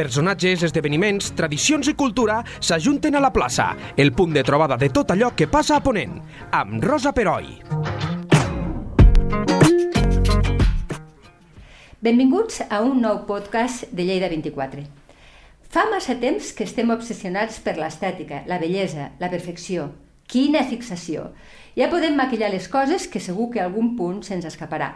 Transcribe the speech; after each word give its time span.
Personatges, 0.00 0.62
esdeveniments, 0.64 1.26
tradicions 1.36 1.90
i 1.90 1.92
cultura 1.92 2.38
s'ajunten 2.56 3.18
a 3.18 3.20
la 3.20 3.28
plaça, 3.34 3.66
el 4.00 4.14
punt 4.16 4.30
de 4.32 4.40
trobada 4.48 4.78
de 4.80 4.88
tot 4.88 5.10
allò 5.12 5.34
que 5.36 5.44
passa 5.44 5.74
a 5.76 5.82
Ponent, 5.84 6.14
amb 6.56 6.80
Rosa 6.80 7.10
Peroi. 7.12 7.50
Benvinguts 12.00 12.62
a 12.70 12.78
un 12.80 13.02
nou 13.04 13.26
podcast 13.28 13.90
de 13.92 14.06
Lleida 14.08 14.30
24. 14.32 14.86
Fa 15.68 15.84
massa 15.90 16.16
temps 16.22 16.54
que 16.56 16.64
estem 16.64 16.88
obsessionats 16.94 17.58
per 17.60 17.76
l'estètica, 17.76 18.40
la 18.48 18.56
bellesa, 18.62 19.10
la 19.20 19.28
perfecció. 19.28 19.90
Quina 20.24 20.62
fixació! 20.70 21.26
Ja 21.76 21.90
podem 21.92 22.16
maquillar 22.16 22.48
les 22.54 22.70
coses 22.72 23.04
que 23.04 23.20
segur 23.20 23.50
que 23.52 23.60
a 23.60 23.68
algun 23.68 23.92
punt 24.00 24.24
se'ns 24.24 24.48
escaparà. 24.48 24.94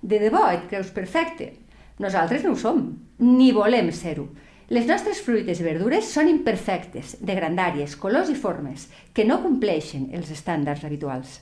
De 0.00 0.22
debò 0.24 0.46
et 0.54 0.64
creus 0.72 0.88
perfecte? 0.96 1.52
Nosaltres 2.00 2.48
no 2.48 2.56
ho 2.56 2.62
som, 2.64 2.86
ni 3.18 3.50
volem 3.52 3.90
ser-ho. 3.92 4.28
Les 4.68 4.86
nostres 4.86 5.22
fruites 5.24 5.60
i 5.62 5.64
verdures 5.64 6.10
són 6.12 6.28
imperfectes, 6.28 7.16
de 7.24 7.34
grandàries, 7.34 7.96
colors 7.96 8.28
i 8.28 8.36
formes, 8.36 8.88
que 9.16 9.24
no 9.24 9.40
compleixen 9.42 10.10
els 10.12 10.30
estàndards 10.34 10.84
habituals. 10.84 11.38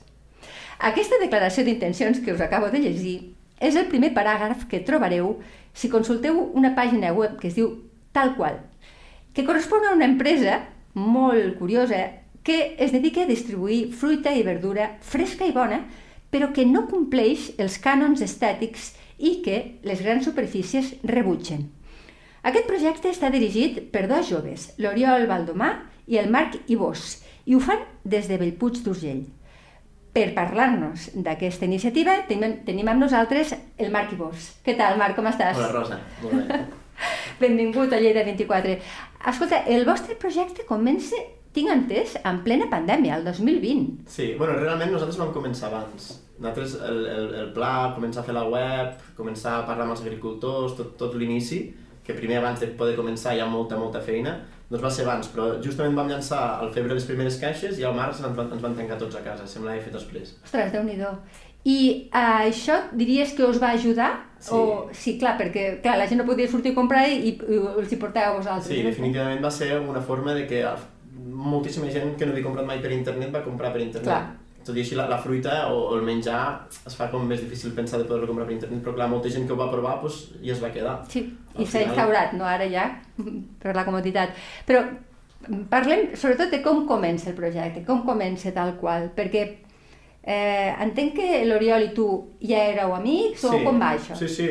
Aquesta 0.78 1.18
declaració 1.18 1.64
d'intencions 1.66 2.20
que 2.22 2.32
us 2.32 2.44
acabo 2.44 2.70
de 2.70 2.84
llegir 2.84 3.16
és 3.58 3.76
el 3.76 3.88
primer 3.90 4.12
paràgraf 4.14 4.66
que 4.70 4.84
trobareu 4.84 5.38
si 5.74 5.90
consulteu 5.92 6.38
una 6.54 6.74
pàgina 6.76 7.12
web 7.16 7.38
que 7.40 7.48
es 7.50 7.56
diu 7.58 7.72
Tal 8.16 8.32
qual, 8.36 8.62
que 9.34 9.44
correspon 9.44 9.84
a 9.84 9.92
una 9.92 10.06
empresa 10.08 10.62
molt 10.94 11.58
curiosa 11.58 11.98
que 12.46 12.76
es 12.78 12.92
dedica 12.94 13.26
a 13.26 13.28
distribuir 13.28 13.90
fruita 13.92 14.32
i 14.32 14.44
verdura 14.46 14.94
fresca 15.04 15.44
i 15.44 15.52
bona, 15.52 15.82
però 16.32 16.52
que 16.56 16.64
no 16.64 16.86
compleix 16.88 17.50
els 17.60 17.76
cànons 17.82 18.22
estètics 18.24 18.94
i 19.18 19.40
que 19.44 19.80
les 19.86 20.02
grans 20.04 20.24
superfícies 20.24 20.94
rebutgen. 21.04 21.66
Aquest 22.46 22.68
projecte 22.68 23.10
està 23.10 23.30
dirigit 23.32 23.80
per 23.90 24.06
dos 24.10 24.28
joves, 24.30 24.70
l'Oriol 24.78 25.26
Valdomà 25.26 25.72
i 26.06 26.20
el 26.20 26.30
Marc 26.30 26.60
Ibós, 26.70 27.16
i 27.46 27.56
ho 27.56 27.60
fan 27.62 27.82
des 28.04 28.28
de 28.30 28.38
Bellpuig 28.38 28.82
d'Urgell. 28.84 29.24
Per 30.16 30.30
parlar-nos 30.36 31.10
d'aquesta 31.26 31.66
iniciativa 31.66 32.14
tenim, 32.28 32.60
tenim 32.64 32.88
amb 32.88 33.02
nosaltres 33.02 33.52
el 33.76 33.90
Marc 33.92 34.14
Ibós. 34.14 34.52
Què 34.64 34.76
tal, 34.78 34.96
Marc, 35.00 35.16
com 35.18 35.28
estàs? 35.28 35.58
Hola, 35.58 35.72
Rosa. 35.74 36.00
Molt 36.22 36.46
bé. 36.48 36.60
Benvingut 37.42 37.92
a 37.92 38.00
Lleida 38.00 38.22
24. 38.24 38.78
Escolta, 39.28 39.64
el 39.68 39.84
vostre 39.84 40.16
projecte 40.16 40.64
comença, 40.68 41.18
tinc 41.56 41.72
entès, 41.72 42.18
en 42.28 42.42
plena 42.44 42.68
pandèmia, 42.72 43.16
el 43.18 43.24
2020. 43.26 44.06
Sí, 44.12 44.34
bueno, 44.38 44.58
realment 44.60 44.92
nosaltres 44.92 45.18
vam 45.22 45.32
començar 45.34 45.70
abans. 45.70 46.12
Nosaltres, 46.36 46.76
el, 46.84 47.00
el, 47.08 47.30
el 47.42 47.48
pla, 47.56 47.94
començar 47.96 48.20
a 48.22 48.26
fer 48.26 48.36
la 48.36 48.44
web, 48.52 49.00
començar 49.16 49.56
a 49.56 49.64
parlar 49.68 49.86
amb 49.86 49.96
els 49.96 50.04
agricultors, 50.04 50.76
tot, 50.76 50.92
tot 51.00 51.16
l'inici, 51.16 51.62
que 52.06 52.14
primer 52.14 52.38
abans 52.42 52.60
de 52.62 52.68
poder 52.78 52.94
començar 52.98 53.34
hi 53.34 53.40
ha 53.42 53.48
molta, 53.50 53.78
molta 53.80 54.02
feina, 54.04 54.36
doncs 54.68 54.82
va 54.82 54.90
ser 54.90 55.06
abans, 55.06 55.28
però 55.30 55.48
justament 55.62 55.96
vam 55.96 56.08
llançar 56.10 56.42
al 56.60 56.72
febre 56.74 56.94
les 56.94 57.06
primeres 57.06 57.38
caixes 57.42 57.80
i 57.80 57.86
al 57.86 57.94
març 57.96 58.20
ens 58.20 58.36
van, 58.36 58.52
ens 58.54 58.62
van 58.62 58.74
tancar 58.78 58.98
tots 58.98 59.18
a 59.18 59.22
casa, 59.24 59.46
sembla 59.50 59.74
que 59.74 59.82
he 59.82 59.86
fet 59.86 59.94
després. 59.94 60.32
Ostres, 60.44 60.72
déu 60.74 60.82
nhi 60.86 60.98
I 61.66 61.78
uh, 62.14 62.46
això 62.46 62.76
diries 62.94 63.32
que 63.34 63.42
us 63.42 63.58
va 63.62 63.72
ajudar? 63.74 64.10
Sí. 64.38 64.52
O, 64.54 64.88
sí, 64.94 65.16
clar, 65.18 65.34
perquè 65.38 65.80
clar, 65.82 65.96
la 65.98 66.06
gent 66.06 66.20
no 66.20 66.26
podia 66.28 66.46
sortir 66.50 66.74
a 66.74 66.76
comprar 66.76 67.08
i, 67.10 67.32
i 67.34 67.58
els 67.72 67.90
hi 67.90 67.98
portàveu 67.98 68.36
a 68.36 68.36
vosaltres. 68.36 68.70
Sí, 68.70 68.82
no? 68.82 68.90
definitivament 68.92 69.42
va 69.42 69.50
ser 69.50 69.72
una 69.80 70.02
forma 70.02 70.34
de 70.36 70.46
que 70.46 70.62
moltíssima 71.32 71.90
gent 71.92 72.16
que 72.18 72.26
no 72.26 72.32
havia 72.32 72.44
comprat 72.44 72.66
mai 72.66 72.80
per 72.82 72.92
internet 72.92 73.32
va 73.34 73.44
comprar 73.44 73.72
per 73.72 73.80
internet. 73.82 74.10
Clar. 74.10 74.42
Tot 74.66 74.74
i 74.74 74.80
així 74.82 74.96
la, 74.98 75.04
la 75.06 75.18
fruita 75.22 75.68
o, 75.70 75.76
o 75.92 75.96
el 75.98 76.02
menjar 76.02 76.40
es 76.90 76.94
fa 76.98 77.06
com 77.12 77.22
més 77.26 77.38
difícil 77.40 77.70
pensar 77.76 78.00
de 78.00 78.06
poder-lo 78.08 78.26
comprar 78.26 78.46
per 78.48 78.56
internet, 78.56 78.80
però 78.82 78.94
clar, 78.96 79.06
molta 79.12 79.30
gent 79.30 79.46
que 79.46 79.54
ho 79.54 79.58
va 79.60 79.68
provar 79.70 80.00
doncs, 80.02 80.32
i 80.42 80.50
es 80.50 80.62
va 80.62 80.72
quedar. 80.74 80.96
Sí, 81.12 81.22
Al 81.54 81.62
i 81.62 81.66
s'ha 81.66 81.78
final- 81.84 81.92
instaurat, 81.92 82.32
no 82.34 82.44
ara 82.50 82.66
ja, 82.72 82.88
per 83.62 83.76
la 83.78 83.84
comoditat. 83.86 84.34
Però 84.66 84.82
parlem 85.70 86.08
sobretot 86.18 86.50
de 86.50 86.62
com 86.64 86.82
comença 86.88 87.30
el 87.30 87.36
projecte, 87.38 87.84
com 87.86 88.02
comença 88.08 88.50
tal 88.56 88.74
qual, 88.80 89.10
perquè 89.14 89.44
eh, 90.26 90.74
entenc 90.82 91.14
que 91.20 91.44
l'Oriol 91.46 91.86
i 91.86 91.92
tu 91.94 92.08
ja 92.42 92.64
éreu 92.72 92.94
amics 92.96 93.44
o 93.46 93.52
com 93.62 93.78
va 93.78 93.92
això? 93.94 94.16
Sí, 94.18 94.26
sí, 94.32 94.48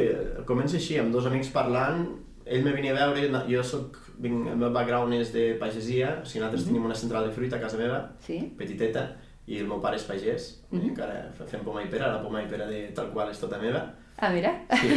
comença 0.48 0.78
així, 0.80 0.96
amb 1.02 1.12
dos 1.12 1.28
amics 1.28 1.52
parlant, 1.52 2.06
ell 2.46 2.64
me 2.64 2.72
venia 2.72 2.96
a 2.96 3.02
veure, 3.02 3.44
jo 3.52 3.64
soc, 3.68 4.00
vinc, 4.20 4.48
el 4.48 4.58
meu 4.58 4.72
background 4.72 5.14
és 5.14 5.32
de 5.34 5.54
pagesia, 5.60 6.20
o 6.22 6.26
sigui, 6.26 6.40
nosaltres 6.42 6.62
Mhm. 6.66 6.68
tenim 6.74 6.86
una 6.86 6.96
central 6.96 7.26
de 7.28 7.32
fruita 7.34 7.56
a 7.58 7.60
casa 7.62 7.78
meva, 7.78 8.12
Sí? 8.20 8.54
petiteta, 8.58 9.16
i 9.48 9.60
el 9.60 9.68
meu 9.68 9.80
pare 9.82 9.96
és 9.98 10.04
pagès, 10.08 10.62
mm 10.72 10.78
Mhm. 10.80 10.90
encara 10.90 11.32
fe- 11.38 11.46
fem 11.48 11.62
poma 11.64 11.84
i 11.84 11.88
pera, 11.88 12.08
la 12.12 12.22
poma 12.24 12.42
i 12.42 12.48
pera 12.48 12.66
de 12.68 12.88
tal 12.96 13.12
qual 13.12 13.30
és 13.30 13.40
tota 13.40 13.58
meva, 13.60 13.94
Ah, 14.18 14.30
mira. 14.30 14.62
Sí. 14.72 14.88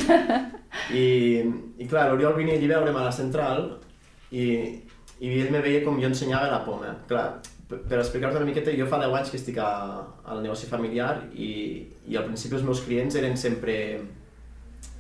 I, 0.95 1.43
i 1.83 1.87
clar, 1.89 2.09
l'Oriol 2.09 2.35
venia 2.37 2.55
allí 2.55 2.67
a 2.71 2.79
veure'm 2.79 2.97
a 2.97 3.03
la 3.03 3.11
central 3.13 3.81
i, 4.31 4.45
i 5.19 5.41
ell 5.41 5.51
me 5.51 5.61
veia 5.61 5.83
com 5.85 5.99
jo 6.01 6.07
ensenyava 6.07 6.49
la 6.53 6.65
poma. 6.65 6.93
Clar, 7.09 7.41
per, 7.69 7.99
explicar-te 7.99 8.37
una 8.37 8.47
miqueta, 8.47 8.71
jo 8.79 8.87
fa 8.87 9.01
10 9.03 9.13
anys 9.19 9.31
que 9.33 9.37
estic 9.41 9.59
a, 9.59 10.07
al 10.25 10.41
negoci 10.41 10.67
familiar 10.71 11.25
i, 11.35 11.51
i 12.07 12.17
al 12.17 12.25
principi 12.31 12.55
els 12.55 12.63
meus 12.63 12.81
clients 12.87 13.17
eren 13.17 13.37
sempre 13.37 14.01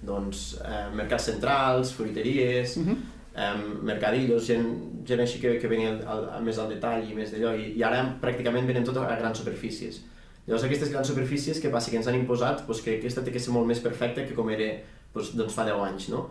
doncs, 0.03 0.61
eh, 0.65 0.89
mercats 0.95 1.25
centrals, 1.31 1.93
fruiteries, 1.95 2.77
Mhm. 2.77 2.97
Eh, 3.39 3.55
mercadillos, 3.87 4.45
gent, 4.51 4.67
gent 5.09 5.23
així 5.25 5.39
que, 5.43 5.55
que 5.63 5.71
venia 5.71 5.95
al, 5.95 6.27
al, 6.35 6.43
més 6.45 6.59
al 6.59 6.69
detall 6.75 7.07
i 7.07 7.15
més 7.17 7.31
d'allò, 7.33 7.55
i, 7.57 7.71
i 7.79 7.85
ara 7.87 8.03
pràcticament 8.23 8.67
venen 8.69 8.85
tot 8.87 8.99
a 9.01 9.07
grans 9.21 9.39
superfícies. 9.41 10.03
Llavors 10.49 10.65
aquestes 10.65 10.91
grans 10.93 11.09
superfícies 11.11 11.59
que 11.61 11.69
passa 11.73 11.91
que 11.93 11.99
ens 12.01 12.07
han 12.09 12.17
imposat 12.17 12.63
doncs, 12.67 12.81
que 12.85 12.97
aquesta 12.99 13.23
té 13.25 13.33
que 13.35 13.41
ser 13.43 13.53
molt 13.53 13.69
més 13.69 13.81
perfecta 13.85 14.25
que 14.25 14.35
com 14.37 14.49
era 14.51 14.69
doncs, 15.15 15.35
doncs 15.37 15.55
fa 15.57 15.67
10 15.69 15.83
anys, 15.91 16.09
no? 16.15 16.27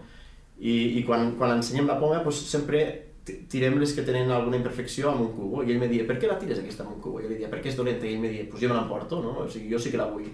I, 0.58 0.74
i 0.98 1.04
quan, 1.06 1.36
quan 1.38 1.54
ensenyem 1.60 1.86
la 1.86 2.00
poma 2.02 2.24
doncs, 2.26 2.40
sempre 2.50 2.80
ti- 3.28 3.44
tirem 3.52 3.78
les 3.78 3.94
que 3.94 4.02
tenen 4.08 4.32
alguna 4.34 4.58
imperfecció 4.58 5.12
amb 5.12 5.22
un 5.28 5.32
cubo 5.38 5.62
i 5.62 5.70
ell 5.74 5.78
me 5.84 5.90
dia, 5.92 6.06
per 6.10 6.18
què 6.18 6.30
la 6.32 6.40
tires 6.42 6.64
aquesta 6.64 6.82
amb 6.86 6.96
un 6.96 7.02
cubo? 7.04 7.22
I 7.22 7.30
li 7.30 7.38
dia, 7.44 7.50
perquè 7.52 7.70
és 7.70 7.78
dolenta 7.78 8.08
i 8.10 8.16
ell 8.16 8.24
me 8.24 8.32
dia, 8.34 8.48
doncs 8.50 8.64
jo 8.66 8.72
me 8.72 8.80
l'emporto, 8.80 9.22
no? 9.22 9.36
O 9.44 9.48
sigui, 9.54 9.70
jo 9.76 9.78
sí 9.84 9.94
que 9.94 10.02
la 10.02 10.10
vull. 10.10 10.26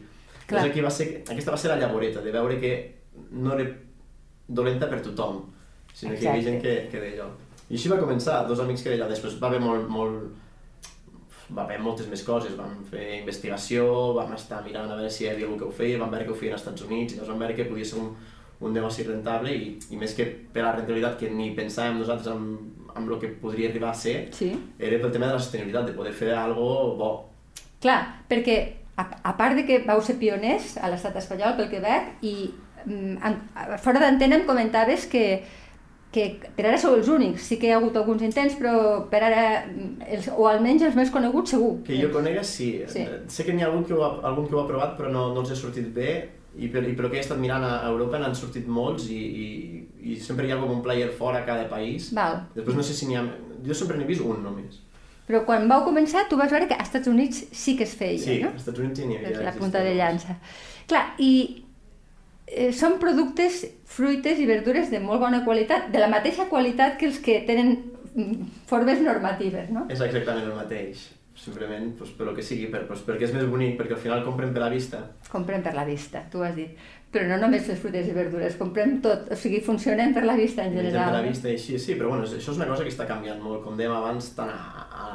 Clar. 0.47 0.61
Doncs 0.61 0.69
aquí 0.71 0.83
va 0.87 0.91
ser, 0.91 1.09
aquesta 1.27 1.51
va 1.51 1.59
ser 1.59 1.73
la 1.73 1.79
llavoreta, 1.83 2.23
de 2.23 2.31
veure 2.31 2.59
que 2.63 2.71
no 3.35 3.57
era 3.57 3.67
dolenta 4.47 4.87
per 4.91 5.01
tothom, 5.03 5.43
sinó 5.93 6.13
que 6.15 6.23
hi 6.25 6.27
havia 6.31 6.47
gent 6.49 6.61
que, 6.63 6.75
que 6.91 6.99
deia 7.01 7.21
allò. 7.23 7.29
I 7.69 7.77
així 7.77 7.89
va 7.89 7.97
començar, 8.01 8.41
dos 8.47 8.59
amics 8.59 8.83
que 8.83 8.91
deia, 8.93 9.07
després 9.09 9.37
va 9.41 9.47
haver 9.49 9.61
molt, 9.63 9.87
molt, 9.89 10.31
va 11.53 11.63
haver 11.63 11.79
moltes 11.83 12.07
més 12.11 12.23
coses, 12.25 12.55
vam 12.57 12.75
fer 12.89 13.19
investigació, 13.21 13.85
vam 14.17 14.33
estar 14.35 14.61
mirant 14.65 14.91
a 14.91 14.97
veure 14.99 15.11
si 15.11 15.25
hi 15.25 15.31
havia 15.31 15.47
algú 15.47 15.59
que 15.61 15.67
ho 15.69 15.73
feia, 15.79 15.99
vam 16.01 16.11
veure 16.13 16.27
que 16.27 16.33
ho 16.35 16.37
feien 16.39 16.55
als 16.55 16.63
Estats 16.65 16.85
Units, 16.87 17.13
i 17.13 17.17
llavors 17.17 17.33
vam 17.33 17.43
veure 17.45 17.57
que 17.57 17.67
podia 17.69 17.85
ser 17.89 17.99
un, 18.01 18.11
un 18.63 18.73
negoci 18.75 19.03
rentable 19.07 19.53
i, 19.55 19.73
i 19.91 19.99
més 19.99 20.13
que 20.17 20.25
per 20.53 20.63
la 20.65 20.75
rentabilitat 20.77 21.17
que 21.19 21.31
ni 21.33 21.51
pensàvem 21.57 21.99
nosaltres 22.01 22.29
amb, 22.33 22.89
amb 22.93 23.09
el 23.09 23.19
que 23.21 23.31
podria 23.41 23.69
arribar 23.71 23.91
a 23.91 23.97
ser, 23.97 24.17
Sí. 24.37 24.51
era 24.79 24.99
pel 25.01 25.11
tema 25.11 25.27
de 25.27 25.37
la 25.37 25.41
sostenibilitat, 25.41 25.87
de 25.89 25.97
poder 25.97 26.13
fer 26.13 26.31
algo 26.37 26.67
bo. 26.99 27.11
Clar, 27.81 27.99
perquè 28.29 28.57
a, 28.95 29.07
a 29.31 29.33
part 29.37 29.57
de 29.57 29.65
que 29.67 29.81
vau 29.87 30.01
ser 30.01 30.19
pioners 30.21 30.77
a 30.77 30.91
l'estat 30.93 31.17
espanyol, 31.19 31.57
pel 31.57 31.71
que 31.71 31.81
veig, 31.83 32.13
i 32.21 32.35
mm, 32.85 33.17
en, 33.25 33.39
fora 33.81 33.99
d'antena 34.03 34.37
em 34.39 34.45
comentaves 34.47 35.07
que, 35.11 35.41
que 36.13 36.27
per 36.55 36.67
ara 36.69 36.77
sou 36.77 36.93
els 36.99 37.09
únics. 37.09 37.47
Sí 37.49 37.57
que 37.61 37.67
hi 37.67 37.73
ha 37.73 37.79
hagut 37.79 37.95
alguns 37.97 38.21
intents, 38.25 38.53
però 38.59 38.75
per 39.09 39.23
ara, 39.25 39.43
mm, 39.65 40.05
els, 40.17 40.29
o 40.37 40.45
almenys 40.49 40.85
els 40.89 40.95
més 40.99 41.09
coneguts, 41.13 41.55
segur. 41.55 41.73
Que 41.87 41.97
jo 41.99 42.11
conega, 42.13 42.43
sí. 42.45 42.69
Sí. 42.87 43.03
Sé 43.33 43.45
que 43.47 43.53
n'hi 43.55 43.65
ha 43.65 43.71
algun 43.71 43.83
que, 43.89 43.97
ho 43.97 44.03
ha, 44.05 44.13
algun 44.29 44.47
que 44.47 44.55
ho 44.55 44.61
ha 44.61 44.67
provat, 44.69 44.95
però 44.99 45.09
no, 45.11 45.27
no 45.33 45.41
els 45.41 45.51
ha 45.51 45.57
sortit 45.57 45.89
bé, 45.95 46.13
i 46.53 46.69
per, 46.69 46.83
i 46.85 46.93
per 46.93 47.09
que 47.09 47.17
he 47.17 47.23
estat 47.25 47.39
mirant 47.41 47.65
a 47.65 47.73
Europa 47.89 48.19
n'han 48.21 48.35
sortit 48.37 48.67
molts 48.69 49.07
i, 49.09 49.17
i, 49.17 49.47
i 50.13 50.17
sempre 50.21 50.45
hi 50.45 50.53
ha 50.53 50.59
com 50.61 50.69
un 50.75 50.83
player 50.85 51.09
fora 51.17 51.41
a 51.41 51.47
cada 51.47 51.65
país. 51.71 52.11
Val. 52.13 52.43
Després 52.53 52.77
no 52.77 52.85
sé 52.85 52.93
si 52.93 53.09
n'hi 53.09 53.17
ha... 53.17 53.25
Jo 53.65 53.73
sempre 53.73 53.97
n'he 53.97 54.05
vist 54.05 54.21
un 54.21 54.43
només. 54.45 54.77
Però 55.25 55.39
quan 55.47 55.65
vau 55.71 55.85
començar, 55.87 56.25
tu 56.29 56.37
vas 56.37 56.51
veure 56.51 56.67
que 56.67 56.75
als 56.75 56.89
Estats 56.91 57.07
Units 57.07 57.45
sí 57.55 57.77
que 57.79 57.85
es 57.87 57.93
feia, 57.95 58.19
Sí, 58.19 58.41
no? 58.43 58.49
als 58.51 58.65
Estats 58.65 58.83
Units 58.83 58.99
n'hi 59.07 59.17
havia. 59.17 59.41
La 59.47 59.53
punta 59.55 59.81
de 59.81 59.95
llança. 59.95 60.35
Clar, 60.85 61.05
i 61.17 61.63
eh, 62.53 62.69
són 62.75 62.99
productes, 63.01 63.63
fruites 63.89 64.39
i 64.39 64.47
verdures 64.49 64.91
de 64.93 65.01
molt 65.03 65.21
bona 65.23 65.43
qualitat, 65.45 65.89
de 65.93 66.01
la 66.01 66.11
mateixa 66.11 66.47
qualitat 66.51 66.95
que 66.99 67.09
els 67.09 67.19
que 67.23 67.41
tenen 67.47 67.75
mm, 68.13 68.47
formes 68.69 69.01
normatives, 69.03 69.69
no? 69.73 69.87
És 69.89 70.01
exactament 70.05 70.47
el 70.47 70.55
mateix. 70.57 71.09
Simplement, 71.33 71.87
pues, 71.97 72.11
per 72.13 72.27
que 72.37 72.43
sigui, 72.45 72.67
per, 72.69 72.83
pues, 72.85 73.01
perquè 73.03 73.25
és 73.25 73.31
més 73.33 73.47
bonic, 73.49 73.73
perquè 73.79 73.95
al 73.95 74.01
final 74.03 74.21
compren 74.25 74.51
per 74.53 74.61
la 74.61 74.69
vista. 74.69 74.99
Comprem 75.31 75.63
per 75.65 75.73
la 75.73 75.85
vista, 75.87 76.21
tu 76.29 76.43
has 76.45 76.53
dit. 76.55 76.77
Però 77.13 77.25
no 77.29 77.39
només 77.41 77.65
les 77.69 77.79
fruites 77.81 78.05
i 78.09 78.13
verdures, 78.13 78.55
comprem 78.57 78.99
tot, 79.01 79.25
o 79.33 79.37
sigui, 79.37 79.59
funcionem 79.65 80.13
per 80.13 80.23
la 80.25 80.37
vista 80.37 80.63
en 80.63 80.77
general. 80.77 81.09
per 81.09 81.17
la 81.17 81.25
vista 81.25 81.49
i 81.49 81.57
així, 81.57 81.79
sí, 81.81 81.97
però 81.97 82.13
bueno, 82.13 82.25
això 82.25 82.53
és 82.53 82.61
una 82.61 82.69
cosa 82.69 82.85
que 82.85 82.93
està 82.93 83.09
canviant 83.09 83.41
molt, 83.41 83.63
com 83.65 83.77
dèiem 83.77 83.93
abans, 83.97 84.29
tant 84.37 84.53
a, 84.53 84.85
a, 84.85 85.07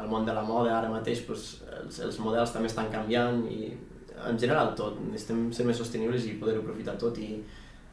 al 0.00 0.08
món 0.10 0.26
de 0.26 0.34
la 0.34 0.46
moda, 0.46 0.78
ara 0.78 0.90
mateix 0.90 1.22
pues, 1.26 1.64
els, 1.82 2.00
els 2.06 2.18
models 2.22 2.54
també 2.54 2.70
estan 2.70 2.90
canviant 2.94 3.42
i 3.50 3.74
en 4.30 4.38
general 4.40 4.74
tot, 4.78 4.98
necessitem 5.10 5.46
ser 5.54 5.66
més 5.68 5.78
sostenibles 5.80 6.26
i 6.28 6.36
poder-ho 6.40 6.64
aprofitar 6.64 6.96
tot 7.00 7.18
i, 7.22 7.36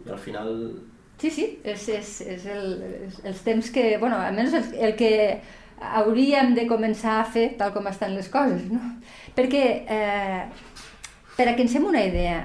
i 0.06 0.10
al 0.10 0.20
final 0.22 0.52
Sí, 1.22 1.30
sí, 1.30 1.44
és, 1.62 1.84
és, 1.94 2.12
és 2.34 2.46
el, 2.50 2.72
és, 3.06 3.18
els 3.30 3.42
temps 3.46 3.68
que, 3.70 3.84
bueno, 4.02 4.18
almenys 4.18 4.56
el, 4.58 4.70
el 4.88 4.96
que 4.98 5.12
hauríem 6.00 6.56
de 6.58 6.66
començar 6.70 7.20
a 7.20 7.28
fer 7.30 7.52
tal 7.60 7.76
com 7.76 7.86
estan 7.92 8.16
les 8.18 8.30
coses, 8.34 8.64
no? 8.74 8.82
Perquè, 9.38 9.62
eh, 9.86 10.42
per 11.38 11.46
a 11.46 11.54
que 11.54 11.62
ens 11.62 11.76
fem 11.78 11.86
una 11.86 12.02
idea, 12.08 12.40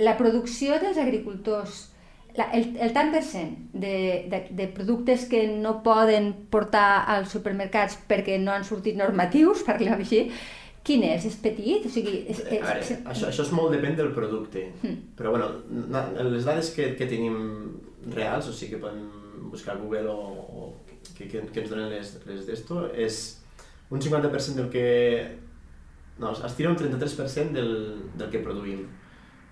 la 0.00 0.16
producció 0.16 0.78
dels 0.80 0.96
agricultors 0.96 1.92
la, 2.34 2.46
el, 2.56 2.70
el 2.80 2.92
tant 2.96 3.12
per 3.12 3.20
cent 3.26 3.52
de, 3.72 4.24
de, 4.32 4.40
de 4.56 4.68
productes 4.72 5.26
que 5.28 5.44
no 5.52 5.80
poden 5.84 6.32
portar 6.52 7.04
als 7.12 7.34
supermercats 7.36 7.98
perquè 8.08 8.38
no 8.40 8.54
han 8.54 8.64
sortit 8.64 8.96
normatius, 8.96 9.62
per 9.66 9.76
dir-ho 9.80 9.98
així, 9.98 10.24
quin 10.84 11.02
és? 11.06 11.24
És 11.28 11.36
petit? 11.42 11.84
O 11.86 11.90
sigui, 11.92 12.24
és, 12.32 12.40
veure, 12.44 12.78
és, 12.80 12.90
això, 13.04 13.28
això 13.30 13.42
és 13.46 13.52
molt 13.54 13.72
depèn 13.74 13.96
del 13.98 14.12
producte, 14.16 14.68
Mm. 14.82 14.96
però 15.18 15.30
bueno, 15.30 15.50
les 16.30 16.44
dades 16.44 16.70
que, 16.74 16.94
que 16.98 17.06
tenim 17.06 17.36
reals, 18.14 18.48
o 18.48 18.52
sigui 18.52 18.74
que 18.76 18.80
podem 18.82 19.04
buscar 19.52 19.76
a 19.76 19.78
Google 19.78 20.08
o, 20.10 20.16
o 20.16 20.72
que, 21.16 21.28
que, 21.28 21.42
que 21.52 21.60
ens 21.60 21.70
donen 21.70 21.90
les, 21.92 22.16
les 22.26 22.46
d'esto, 22.46 22.88
és 22.94 23.20
un 23.90 24.00
50% 24.00 24.54
del 24.58 24.70
que... 24.72 24.86
No, 26.18 26.32
es 26.32 26.54
tira 26.56 26.70
un 26.70 26.76
33% 26.76 27.52
del, 27.56 27.72
del 28.18 28.30
que 28.30 28.40
produïm. 28.44 28.82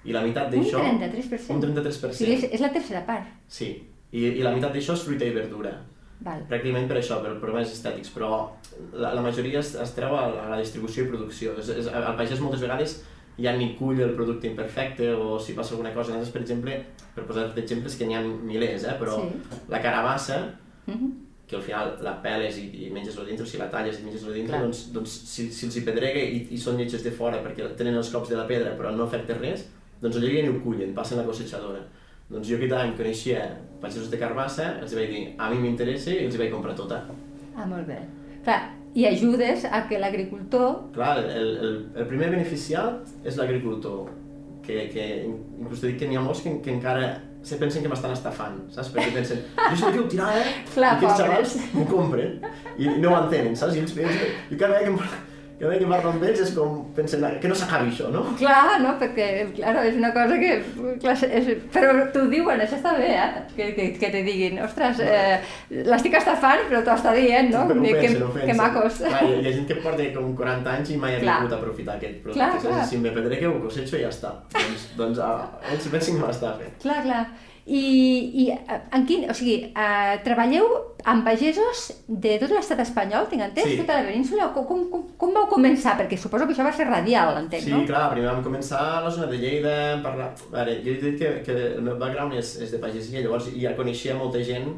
I 0.05 0.13
la 0.17 0.23
meitat 0.25 0.49
un 0.53 0.63
d'això... 0.63 0.81
33%. 0.81 1.51
Un 1.55 1.61
O 1.61 1.67
33%. 1.67 2.13
sigui, 2.17 2.35
és, 2.39 2.45
és 2.57 2.61
la 2.63 2.71
tercera 2.73 3.03
part. 3.07 3.27
Sí, 3.49 3.71
I, 4.13 4.27
i 4.39 4.43
la 4.43 4.53
meitat 4.55 4.73
d'això 4.75 4.95
és 4.97 5.03
fruita 5.07 5.27
i 5.29 5.35
verdura. 5.35 5.75
Val. 6.21 6.43
Pràcticament 6.51 6.89
per 6.91 6.99
això, 7.01 7.21
per 7.25 7.31
problemes 7.41 7.71
estètics, 7.73 8.11
però 8.13 8.31
la, 8.93 9.15
la 9.17 9.23
majoria 9.25 9.61
es, 9.63 9.75
es 9.81 9.95
treu 9.97 10.13
a, 10.17 10.27
a 10.43 10.49
la 10.51 10.59
distribució 10.61 11.05
i 11.07 11.09
producció. 11.09 11.55
És, 11.59 11.71
és, 11.73 11.87
el 11.89 12.17
pagès 12.19 12.43
moltes 12.45 12.61
vegades 12.61 12.99
ja 13.41 13.55
ni 13.57 13.71
cull 13.79 14.03
el 14.05 14.13
producte 14.19 14.47
imperfecte 14.51 15.15
o 15.17 15.39
si 15.41 15.55
passa 15.57 15.73
alguna 15.73 15.95
cosa. 15.95 16.13
Nosaltres, 16.13 16.35
per 16.35 16.43
exemple, 16.43 16.77
per 17.15 17.25
posar 17.25 17.47
d'exemples 17.57 17.97
que 17.97 18.05
n'hi 18.09 18.19
ha 18.19 18.21
milers, 18.21 18.85
eh, 18.85 18.97
però 19.01 19.17
Sí. 19.17 19.57
la 19.73 19.81
carabassa, 19.81 20.43
Mhm. 20.87 21.11
que 21.49 21.57
al 21.57 21.63
final 21.63 21.97
la 22.05 22.13
peles 22.23 22.59
i, 22.59 22.67
i 22.87 22.91
menges 22.95 23.17
lo 23.17 23.25
dintre, 23.25 23.43
o 23.43 23.49
si 23.49 23.57
la 23.59 23.71
talles 23.71 23.99
i 23.99 24.05
menges 24.05 24.23
lo 24.23 24.33
dintre, 24.33 24.53
Clar. 24.55 24.63
doncs, 24.69 24.93
doncs 24.93 25.11
si, 25.33 25.49
si 25.51 25.67
els 25.67 25.77
hi 25.77 25.81
pedrega 25.89 26.21
i, 26.21 26.45
i 26.55 26.59
són 26.59 26.77
lletges 26.79 27.03
de 27.03 27.11
fora 27.11 27.41
perquè 27.43 27.73
tenen 27.77 27.97
els 27.97 28.11
cops 28.13 28.29
de 28.31 28.37
la 28.37 28.45
pedra 28.47 28.77
però 28.79 28.93
no 28.95 29.05
afecta 29.09 29.35
res, 29.41 29.65
doncs 30.01 30.17
allò 30.21 30.29
ja 30.31 30.43
ni 30.45 30.53
ho 30.53 30.61
cullen, 30.63 30.93
passen 30.95 31.19
la 31.19 31.25
cosetxadora. 31.25 31.81
Doncs 32.31 32.47
jo 32.49 32.57
aquest 32.61 32.73
any 32.79 32.93
coneixia 32.99 33.45
pagesos 33.83 34.11
de 34.13 34.19
carbassa, 34.21 34.77
els 34.83 34.93
vaig 34.95 35.09
dir, 35.11 35.23
a 35.41 35.49
mi 35.51 35.59
m'interessa 35.65 36.13
i 36.15 36.27
els 36.27 36.37
vaig 36.39 36.53
comprar 36.53 36.77
tota. 36.79 37.01
Ah, 37.57 37.67
molt 37.67 37.89
bé. 37.89 37.97
Clar, 38.45 38.59
i 38.95 39.07
ajudes 39.09 39.65
a 39.67 39.83
que 39.89 39.99
l'agricultor... 39.99 40.77
Clar, 40.95 41.17
el, 41.25 41.51
el, 41.65 41.75
el 41.97 42.07
primer 42.11 42.29
beneficiat 42.33 43.09
és 43.27 43.37
l'agricultor, 43.41 44.07
que, 44.67 44.85
que 44.93 45.09
inclús 45.27 45.83
dit 45.83 45.99
que 45.99 46.07
n'hi 46.11 46.19
ha 46.21 46.23
molts 46.23 46.43
que, 46.45 46.55
que 46.63 46.71
encara 46.77 47.09
se 47.43 47.57
pensen 47.57 47.83
que 47.83 47.89
m'estan 47.89 48.13
estafant, 48.13 48.59
saps? 48.75 48.91
Perquè 48.95 49.15
pensen, 49.17 49.39
jo 49.57 49.77
soc 49.81 49.95
jo 49.97 50.03
tirar, 50.13 50.31
eh? 50.37 50.47
Clar, 50.75 50.91
I 50.93 50.99
aquests 50.99 51.23
pobres. 51.23 51.55
xavals 51.57 51.75
m'ho 51.75 51.87
compren 51.89 52.35
i, 52.77 52.91
no 53.01 53.15
ho 53.15 53.19
entenen, 53.25 53.57
saps? 53.57 53.75
I 53.79 53.83
ells, 53.83 53.97
ells, 53.97 54.25
i 54.53 54.59
cada 54.61 54.77
vegada 54.77 54.85
que, 54.85 54.93
em- 54.93 55.29
cada 55.61 55.69
vegada 55.69 55.85
que 55.85 55.91
parlo 55.91 56.11
amb 56.15 56.23
ells 56.25 56.41
és 56.41 56.53
com, 56.57 56.77
pensen, 56.97 57.25
que 57.41 57.49
no 57.51 57.57
s'acabi 57.59 57.91
això, 57.93 58.07
no? 58.15 58.23
Clar, 58.41 58.79
no? 58.81 58.95
Perquè, 59.01 59.27
claro, 59.59 59.83
és 59.85 59.99
una 59.99 60.11
cosa 60.15 60.39
que... 60.41 60.55
Clar, 61.03 61.17
és, 61.27 61.51
però 61.75 62.07
t'ho 62.15 62.23
diuen, 62.33 62.63
això 62.65 62.79
està 62.79 62.95
bé, 62.97 63.11
eh? 63.13 63.43
Que, 63.53 63.67
que, 63.77 63.89
que 64.01 64.11
te 64.15 64.23
diguin, 64.25 64.57
ostres, 64.65 65.03
eh, 65.05 65.37
l'estic 65.91 66.17
estafant, 66.17 66.65
però 66.71 66.81
t'ho 66.87 66.97
està 66.97 67.13
dient, 67.19 67.53
no? 67.53 67.67
Però 67.69 67.77
ho 67.77 67.85
que, 67.85 67.93
pensen, 67.99 68.25
ho 68.25 68.33
que, 68.33 68.47
pensen. 68.47 68.63
macos. 68.63 69.03
Clar, 69.05 69.23
hi 69.29 69.45
ha 69.45 69.55
gent 69.59 69.69
que 69.69 69.79
porta 69.85 70.09
com 70.17 70.33
40 70.41 70.75
anys 70.79 70.95
i 70.95 70.99
mai 71.05 71.19
ha 71.19 71.21
vingut 71.27 71.53
a 71.53 71.61
aprofitar 71.61 72.01
aquest 72.01 72.25
producte. 72.25 72.41
Clar, 72.41 72.65
clar. 72.65 72.89
Si 72.89 73.05
me 73.05 73.13
pedré 73.21 73.43
que 73.43 73.53
ho 73.53 73.61
cosecho 73.61 74.01
i 74.01 74.05
ja 74.07 74.15
està. 74.15 74.33
doncs, 74.57 74.91
doncs 74.97 75.23
ah, 75.29 75.37
ells 75.69 75.93
pensen 75.93 76.17
que 76.17 76.25
m'estafen. 76.25 76.77
Clar, 76.81 77.03
clar. 77.05 77.25
I, 77.71 77.81
i 78.43 78.45
eh, 78.51 78.79
en 78.97 79.05
quin, 79.07 79.29
o 79.31 79.35
sigui, 79.37 79.57
eh, 79.71 80.15
treballeu 80.27 80.67
amb 81.07 81.23
pagesos 81.23 81.85
de 82.09 82.33
tot 82.43 82.51
l'estat 82.51 82.81
espanyol, 82.83 83.29
tinc 83.31 83.45
entès? 83.47 83.69
Sí. 83.69 83.77
Tota 83.79 84.01
la 84.01 84.09
península? 84.09 84.49
Com, 84.57 84.65
com, 84.67 84.81
com, 84.91 85.05
com 85.21 85.35
vau 85.37 85.47
començar? 85.53 85.95
Perquè 86.01 86.19
suposo 86.19 86.49
que 86.49 86.57
això 86.57 86.67
va 86.67 86.73
ser 86.75 86.89
radial, 86.89 87.37
entenc, 87.39 87.63
Sí, 87.69 87.71
no? 87.71 87.85
clar, 87.87 88.09
primer 88.15 88.33
vam 88.33 88.43
començar 88.43 88.81
a 88.97 89.03
la 89.05 89.13
zona 89.15 89.29
de 89.31 89.39
Lleida, 89.39 89.75
parlar... 90.03 90.33
A 90.51 90.57
veure, 90.57 90.81
jo 90.83 90.97
he 90.97 91.03
dit 91.05 91.21
que, 91.21 91.31
que 91.47 91.59
el 91.77 91.85
meu 91.87 91.99
background 92.01 92.35
és, 92.41 92.57
és 92.65 92.75
de 92.75 92.81
pagesia, 92.83 93.23
llavors 93.23 93.47
ja 93.55 93.77
coneixia 93.79 94.17
molta 94.19 94.43
gent 94.43 94.73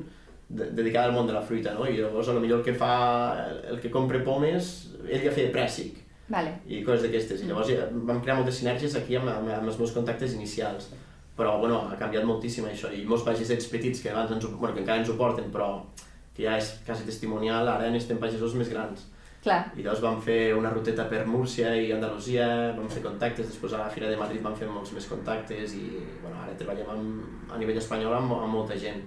de, 0.52 0.68
dedicada 0.76 1.08
al 1.08 1.16
món 1.16 1.30
de 1.30 1.36
la 1.38 1.42
fruita, 1.48 1.72
no? 1.78 1.86
I 1.88 1.96
llavors 1.96 2.28
a 2.28 2.34
lo 2.36 2.42
millor 2.44 2.60
el 2.60 2.66
que 2.66 2.74
fa, 2.76 2.92
el, 3.46 3.62
el 3.72 3.80
que 3.80 3.90
compra 3.94 4.20
pomes, 4.26 4.72
ell 5.08 5.24
ja 5.24 5.32
feia 5.32 5.52
prèssic 5.54 5.96
Vale. 6.28 6.58
i 6.68 6.82
coses 6.84 7.06
d'aquestes. 7.06 7.40
I 7.40 7.48
llavors 7.48 7.72
ja 7.72 7.88
vam 7.88 8.20
crear 8.20 8.36
moltes 8.36 8.60
sinergies 8.60 8.98
aquí 9.00 9.16
amb, 9.16 9.32
amb, 9.32 9.48
amb 9.56 9.72
els 9.72 9.80
meus 9.80 9.96
contactes 9.96 10.36
inicials. 10.36 10.92
Però, 11.37 11.56
bueno, 11.61 11.79
ha 11.88 11.96
canviat 11.96 12.26
moltíssim 12.29 12.67
això. 12.69 12.90
I 12.93 13.06
molts 13.08 13.25
pagesets 13.25 13.70
petits 13.73 14.02
que 14.05 14.11
abans 14.12 14.34
ens, 14.34 14.44
bueno, 14.52 14.75
que 14.75 14.82
encara 14.84 15.00
ens 15.00 15.08
ho 15.08 15.17
porten, 15.17 15.49
però 15.55 15.70
que 16.37 16.44
ja 16.44 16.58
és 16.61 16.75
quasi 16.87 17.06
testimonial, 17.08 17.69
ara 17.69 17.90
necessitem 17.90 18.20
pagesos 18.20 18.56
més 18.58 18.70
grans. 18.73 19.06
Clar. 19.43 19.73
I 19.75 19.82
llavors 19.82 20.02
vam 20.05 20.20
fer 20.23 20.52
una 20.55 20.70
ruteta 20.70 21.08
per 21.11 21.25
Múrcia 21.26 21.73
i 21.75 21.88
Andalusia, 21.90 22.46
vam 22.76 22.87
fer 22.93 23.02
contactes, 23.02 23.49
després 23.50 23.73
a 23.75 23.81
la 23.81 23.88
Fira 23.90 24.11
de 24.11 24.19
Madrid 24.20 24.44
vam 24.44 24.55
fer 24.55 24.69
molts 24.70 24.93
més 24.94 25.08
contactes 25.11 25.75
i 25.75 25.87
bueno, 26.23 26.37
ara 26.44 26.55
treballem 26.61 26.93
amb, 26.94 27.50
a 27.50 27.58
nivell 27.58 27.81
espanyol 27.81 28.14
amb, 28.20 28.37
amb 28.37 28.55
molta 28.55 28.78
gent. 28.78 29.02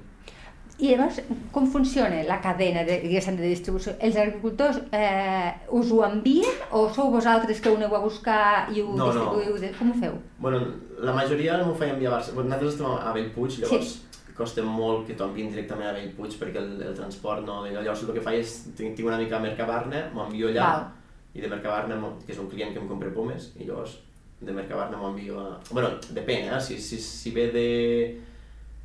I 0.78 0.90
llavors, 0.92 1.22
com 1.56 1.70
funciona 1.72 2.24
la 2.28 2.42
cadena 2.44 2.82
de, 2.84 2.98
de 3.08 3.48
distribució? 3.48 3.94
Els 4.04 4.18
agricultors 4.20 4.82
eh, 4.92 5.54
us 5.72 5.92
ho 5.92 6.02
envien 6.04 6.58
o 6.76 6.90
sou 6.92 7.14
vosaltres 7.14 7.62
que 7.64 7.72
ho 7.72 7.78
aneu 7.80 7.96
a 7.96 8.02
buscar 8.04 8.68
i 8.74 8.82
ho 8.82 8.90
No, 8.92 9.06
no. 9.06 9.12
distribuïu? 9.14 9.56
De... 9.62 9.70
Com 9.78 9.94
ho 9.94 10.00
feu? 10.02 10.18
Bueno, 10.40 10.60
la 11.00 11.14
majoria 11.16 11.62
m'ho 11.64 11.78
feien 11.80 11.96
enviar 11.96 12.12
a 12.12 12.18
Barcelona. 12.18 12.50
Nosaltres 12.50 12.74
estem 12.76 12.92
a 12.92 13.14
Bellpuig, 13.16 13.62
llavors 13.64 13.94
costa 14.36 14.64
molt 14.68 15.06
que 15.08 15.16
t'ho 15.16 15.30
enviïn 15.30 15.48
directament 15.54 15.88
a 15.88 15.96
Bellpuig 15.96 16.36
perquè 16.42 16.60
el, 16.60 16.74
el 16.90 16.96
transport 16.98 17.46
no... 17.48 17.62
Llavors 17.72 18.04
el 18.04 18.12
que 18.18 18.24
faig 18.26 18.42
és, 18.44 18.56
tinc, 18.76 18.98
tinc 18.98 19.08
una 19.08 19.20
mica 19.22 19.38
a 19.40 19.44
Mercabarna, 19.46 20.10
m'ho 20.12 20.26
envio 20.28 20.50
allà 20.52 20.66
Val. 20.74 20.84
i 21.36 21.44
de 21.44 21.52
Mercabarna, 21.52 22.02
que 22.26 22.36
és 22.36 22.42
un 22.44 22.50
client 22.52 22.76
que 22.76 22.84
em 22.84 22.90
compra 22.92 23.14
pomes, 23.16 23.54
i 23.56 23.64
llavors 23.70 23.96
de 24.44 24.52
Mercabarna 24.52 25.00
m'ho 25.00 25.14
envio 25.14 25.40
a... 25.40 25.48
Bueno, 25.72 25.94
depèn, 26.12 26.50
eh? 26.52 26.60
Si, 26.60 26.82
si, 26.84 27.00
si 27.00 27.32
ve 27.32 27.48
de, 27.56 27.68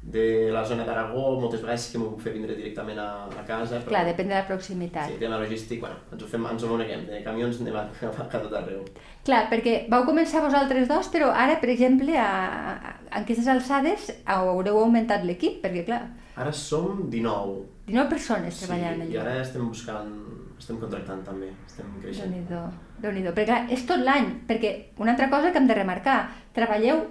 de 0.02 0.49
la 0.50 0.62
zona 0.64 0.87
d'Aragó, 0.88 1.35
moltes 1.41 1.61
vegades 1.61 1.82
sí 1.85 1.93
que 1.93 2.00
m'ho 2.00 2.08
puc 2.14 2.23
fer 2.25 2.32
vindre 2.32 2.55
directament 2.56 2.99
a, 3.02 3.08
a 3.29 3.43
casa, 3.44 3.82
però... 3.82 3.93
Clar, 3.93 4.05
depèn 4.08 4.31
de 4.31 4.37
la 4.38 4.47
proximitat. 4.49 5.11
Sí, 5.11 5.19
tema 5.20 5.37
logístic, 5.43 5.82
bueno, 5.82 5.99
ens 6.11 6.25
ho 6.25 6.31
fem, 6.31 6.47
ens 6.49 6.64
ho 6.64 6.79
de 6.81 7.20
camions 7.26 7.61
anem 7.61 7.76
a, 7.76 7.85
a, 7.85 8.12
a 8.25 8.41
tot 8.41 8.56
arreu. 8.62 8.87
Clar, 9.29 9.43
perquè 9.52 9.76
vau 9.93 10.06
començar 10.08 10.41
vosaltres 10.41 10.88
dos, 10.88 11.12
però 11.12 11.29
ara, 11.37 11.58
per 11.61 11.69
exemple, 11.75 12.17
a, 12.17 12.31
a, 12.31 12.97
en 13.11 13.26
aquestes 13.26 13.50
alçades 13.52 14.08
haureu 14.25 14.81
augmentat 14.81 15.29
l'equip, 15.29 15.61
perquè, 15.64 15.85
clar, 15.91 16.06
Ara 16.41 16.52
som 16.56 17.11
19, 17.11 17.56
19 17.91 18.08
persones 18.08 18.61
treballant 18.62 19.02
sí, 19.02 19.11
i 19.12 19.17
allà. 19.19 19.25
ara 19.26 19.41
estem 19.43 19.67
buscant, 19.67 20.12
estem 20.56 20.79
contractant 20.81 21.25
també, 21.26 21.50
estem 21.67 21.91
creixent. 22.00 22.31
Déu-n'hi-do, 22.31 22.61
déu 23.02 23.17
déu 23.19 23.35
Perquè 23.35 23.49
clar, 23.50 23.62
és 23.75 23.82
tot 23.88 24.00
l'any, 24.00 24.31
perquè 24.49 24.70
una 25.02 25.12
altra 25.12 25.29
cosa 25.29 25.50
que 25.50 25.61
hem 25.61 25.69
de 25.69 25.76
remarcar, 25.76 26.20
treballeu, 26.56 27.02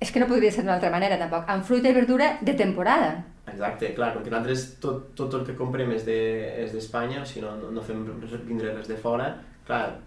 és 0.00 0.10
que 0.12 0.20
no 0.20 0.26
podria 0.28 0.50
ser 0.52 0.62
d'una 0.62 0.74
altra 0.76 0.90
manera 0.90 1.18
tampoc, 1.18 1.44
amb 1.48 1.64
fruita 1.64 1.88
i 1.88 1.94
verdura 1.96 2.38
de 2.42 2.54
temporada. 2.54 3.24
Exacte, 3.46 3.94
clar, 3.94 4.12
que 4.22 4.30
nosaltres 4.30 4.78
tot, 4.80 5.14
tot 5.14 5.32
el 5.34 5.44
que 5.46 5.54
comprem 5.54 5.90
és 5.92 6.04
de- 6.04 6.64
és 6.64 6.72
d'Espanya, 6.72 7.16
de, 7.18 7.22
o 7.22 7.26
sigui, 7.26 7.46
no, 7.46 7.56
no, 7.56 7.70
no 7.70 7.82
fem 7.82 8.04
vindre 8.46 8.74
res 8.74 8.88
de 8.88 8.96
fora, 8.96 9.28
clar, 9.66 9.98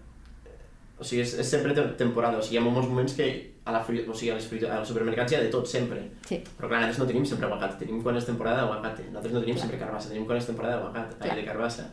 o 1.00 1.03
sigui, 1.03 1.22
és, 1.22 1.34
és 1.39 1.48
sempre 1.50 1.74
tem- 1.74 1.96
temporada, 1.98 2.38
o 2.38 2.41
sigui, 2.41 2.58
hi 2.58 2.60
ha 2.60 2.65
molts 2.65 2.89
moments 2.89 3.13
que 3.15 3.29
a 3.65 3.72
la 3.72 3.79
fruita, 3.84 4.12
o 4.12 4.13
sigui, 4.13 4.31
a 4.31 4.36
les 4.36 4.46
fruita, 4.48 4.72
als 4.77 4.88
supermercats 4.89 5.31
hi 5.31 5.36
ha 5.36 5.41
de 5.41 5.50
tot 5.50 5.65
sempre, 5.67 6.01
Sí. 6.27 6.43
però 6.58 6.67
clar, 6.67 6.81
nosaltres 6.81 7.00
no 7.00 7.05
tenim 7.08 7.25
sempre 7.25 7.46
aguacate, 7.48 7.79
tenim 7.86 8.01
quan 8.03 8.15
és 8.17 8.25
temporada 8.25 8.62
d'aguacate, 8.62 9.03
nosaltres 9.08 9.34
no 9.34 9.39
tenim 9.39 9.55
Clar. 9.55 9.62
sempre 9.67 9.79
carbassa, 9.79 10.10
tenim 10.10 10.25
quan 10.25 10.38
és 10.38 10.46
temporada 10.46 10.75
d'aguacate, 10.75 11.15
Clar. 11.15 11.31
ai, 11.31 11.41
de 11.41 11.46
carbassa. 11.48 11.89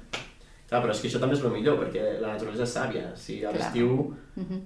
Clar, 0.69 0.83
però 0.83 0.91
és 0.91 1.01
que 1.01 1.09
això 1.09 1.21
també 1.21 1.37
és 1.37 1.45
el 1.45 1.51
millor, 1.53 1.79
perquè 1.79 2.19
la 2.21 2.33
naturalesa 2.33 2.65
és 2.65 2.75
sàvia, 2.77 3.17
si 3.17 3.45
a 3.45 3.53
l'estiu 3.53 4.15
Mhm. 4.35 4.63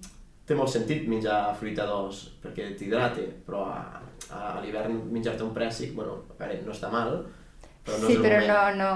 Té 0.50 0.57
molt 0.59 0.73
sentit 0.73 1.07
menjar 1.07 1.52
fruita 1.59 1.87
d'os, 1.87 2.25
perquè 2.42 2.73
t'hidrata, 2.78 3.23
però 3.47 3.69
a, 3.71 3.83
a, 4.30 4.40
a 4.57 4.62
l'hivern 4.64 4.97
menjar-te 5.14 5.47
un 5.47 5.54
prèssic, 5.54 5.95
bueno, 5.95 6.16
a 6.35 6.40
veure, 6.40 6.59
no 6.66 6.75
està 6.75 6.90
mal, 6.90 7.21
però 7.87 8.00
no 8.00 8.09
sí, 8.11 8.16
és 8.16 8.19
el 8.19 8.25
però 8.25 8.40
moment. 8.40 8.80
no, 8.80 8.90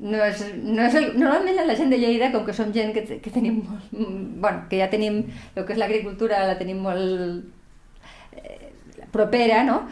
no, 0.00 0.08
no 0.14 0.22
és, 0.24 0.40
no 0.64 0.86
és 0.86 0.96
el, 0.98 1.10
normalment 1.20 1.60
la 1.68 1.76
gent 1.76 1.92
de 1.92 2.00
Lleida, 2.00 2.32
com 2.32 2.46
que 2.46 2.56
som 2.56 2.72
gent 2.74 2.94
que, 2.96 3.04
que 3.20 3.34
tenim 3.34 3.60
molt, 3.68 3.92
bueno, 3.92 4.64
que 4.70 4.80
ja 4.80 4.88
tenim, 4.90 5.20
el 5.54 5.68
que 5.68 5.76
és 5.76 5.82
l'agricultura 5.82 6.40
la 6.48 6.56
tenim 6.58 6.80
molt 6.82 8.40
eh, 8.40 8.72
propera, 9.12 9.60
no? 9.68 9.82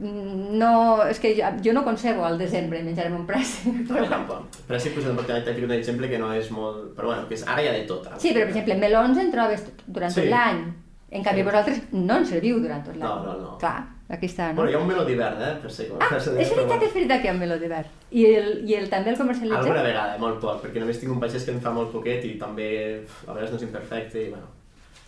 No, 0.00 1.02
és 1.08 1.18
que 1.20 1.34
jo, 1.36 1.48
jo 1.64 1.72
no 1.76 1.84
concebo 1.84 2.24
al 2.24 2.38
desembre 2.38 2.82
menjar-me 2.82 3.16
un 3.16 3.26
pràssic. 3.28 3.84
No, 3.94 4.04
tampoc. 4.10 4.46
Prèssic, 4.68 4.94
pues, 4.94 5.06
perquè 5.06 5.40
t'he 5.44 5.54
ficat 5.54 5.68
un 5.70 5.76
exemple 5.78 6.08
que 6.10 6.18
no 6.18 6.32
és 6.34 6.50
molt... 6.54 6.94
Però 6.96 7.10
bueno, 7.12 7.26
que 7.28 7.34
és, 7.38 7.46
ara 7.46 7.62
hi 7.62 7.68
ha 7.68 7.72
de 7.76 7.84
tot. 7.88 8.06
ara. 8.06 8.18
Sí, 8.18 8.32
però 8.34 8.44
per 8.46 8.54
exemple, 8.56 8.76
melons 8.82 9.18
en 9.22 9.30
trobes 9.34 9.66
durant 9.86 10.10
Sí. 10.12 10.20
tot 10.22 10.30
l'any. 10.30 10.62
En 11.14 11.22
canvi, 11.22 11.40
Sí. 11.42 11.46
vosaltres 11.46 11.82
no 11.92 12.16
en 12.16 12.26
serviu 12.26 12.58
durant 12.60 12.82
tot 12.84 12.96
l'any. 12.96 13.04
No, 13.08 13.22
no, 13.22 13.34
no. 13.40 13.58
Clar, 13.58 13.84
aquí 14.08 14.26
està, 14.26 14.48
no? 14.50 14.56
Bueno, 14.62 14.70
hi 14.70 14.74
ha 14.74 14.80
un 14.82 14.88
meló 14.88 15.04
d'hivern, 15.06 15.40
eh, 15.40 15.52
per 15.62 15.70
ser... 15.70 15.86
Ah, 16.00 16.08
és 16.16 16.26
veritat, 16.56 16.82
és 16.82 16.94
veritat 16.96 17.20
que 17.22 17.28
hi 17.28 17.30
ha 17.30 17.34
un 17.36 17.38
meló 17.44 17.58
d'hivern. 17.60 17.86
I, 18.10 18.24
el, 18.26 18.50
I 18.68 18.74
el 18.80 18.88
també 18.90 19.10
el 19.14 19.16
comercialitzem? 19.20 19.60
Alguna 19.62 19.82
vegada, 19.86 20.18
molt 20.18 20.40
poc, 20.42 20.60
perquè 20.64 20.80
només 20.82 20.98
tinc 20.98 21.12
un 21.14 21.20
pagès 21.22 21.44
que 21.46 21.52
en 21.54 21.60
fa 21.62 21.70
molt 21.70 21.92
poquet 21.94 22.24
i 22.26 22.34
també 22.40 22.68
a 23.28 23.32
vegades 23.32 23.52
no 23.54 23.56
és 23.62 23.66
imperfecte 23.68 24.18
i 24.26 24.28
bueno, 24.30 24.50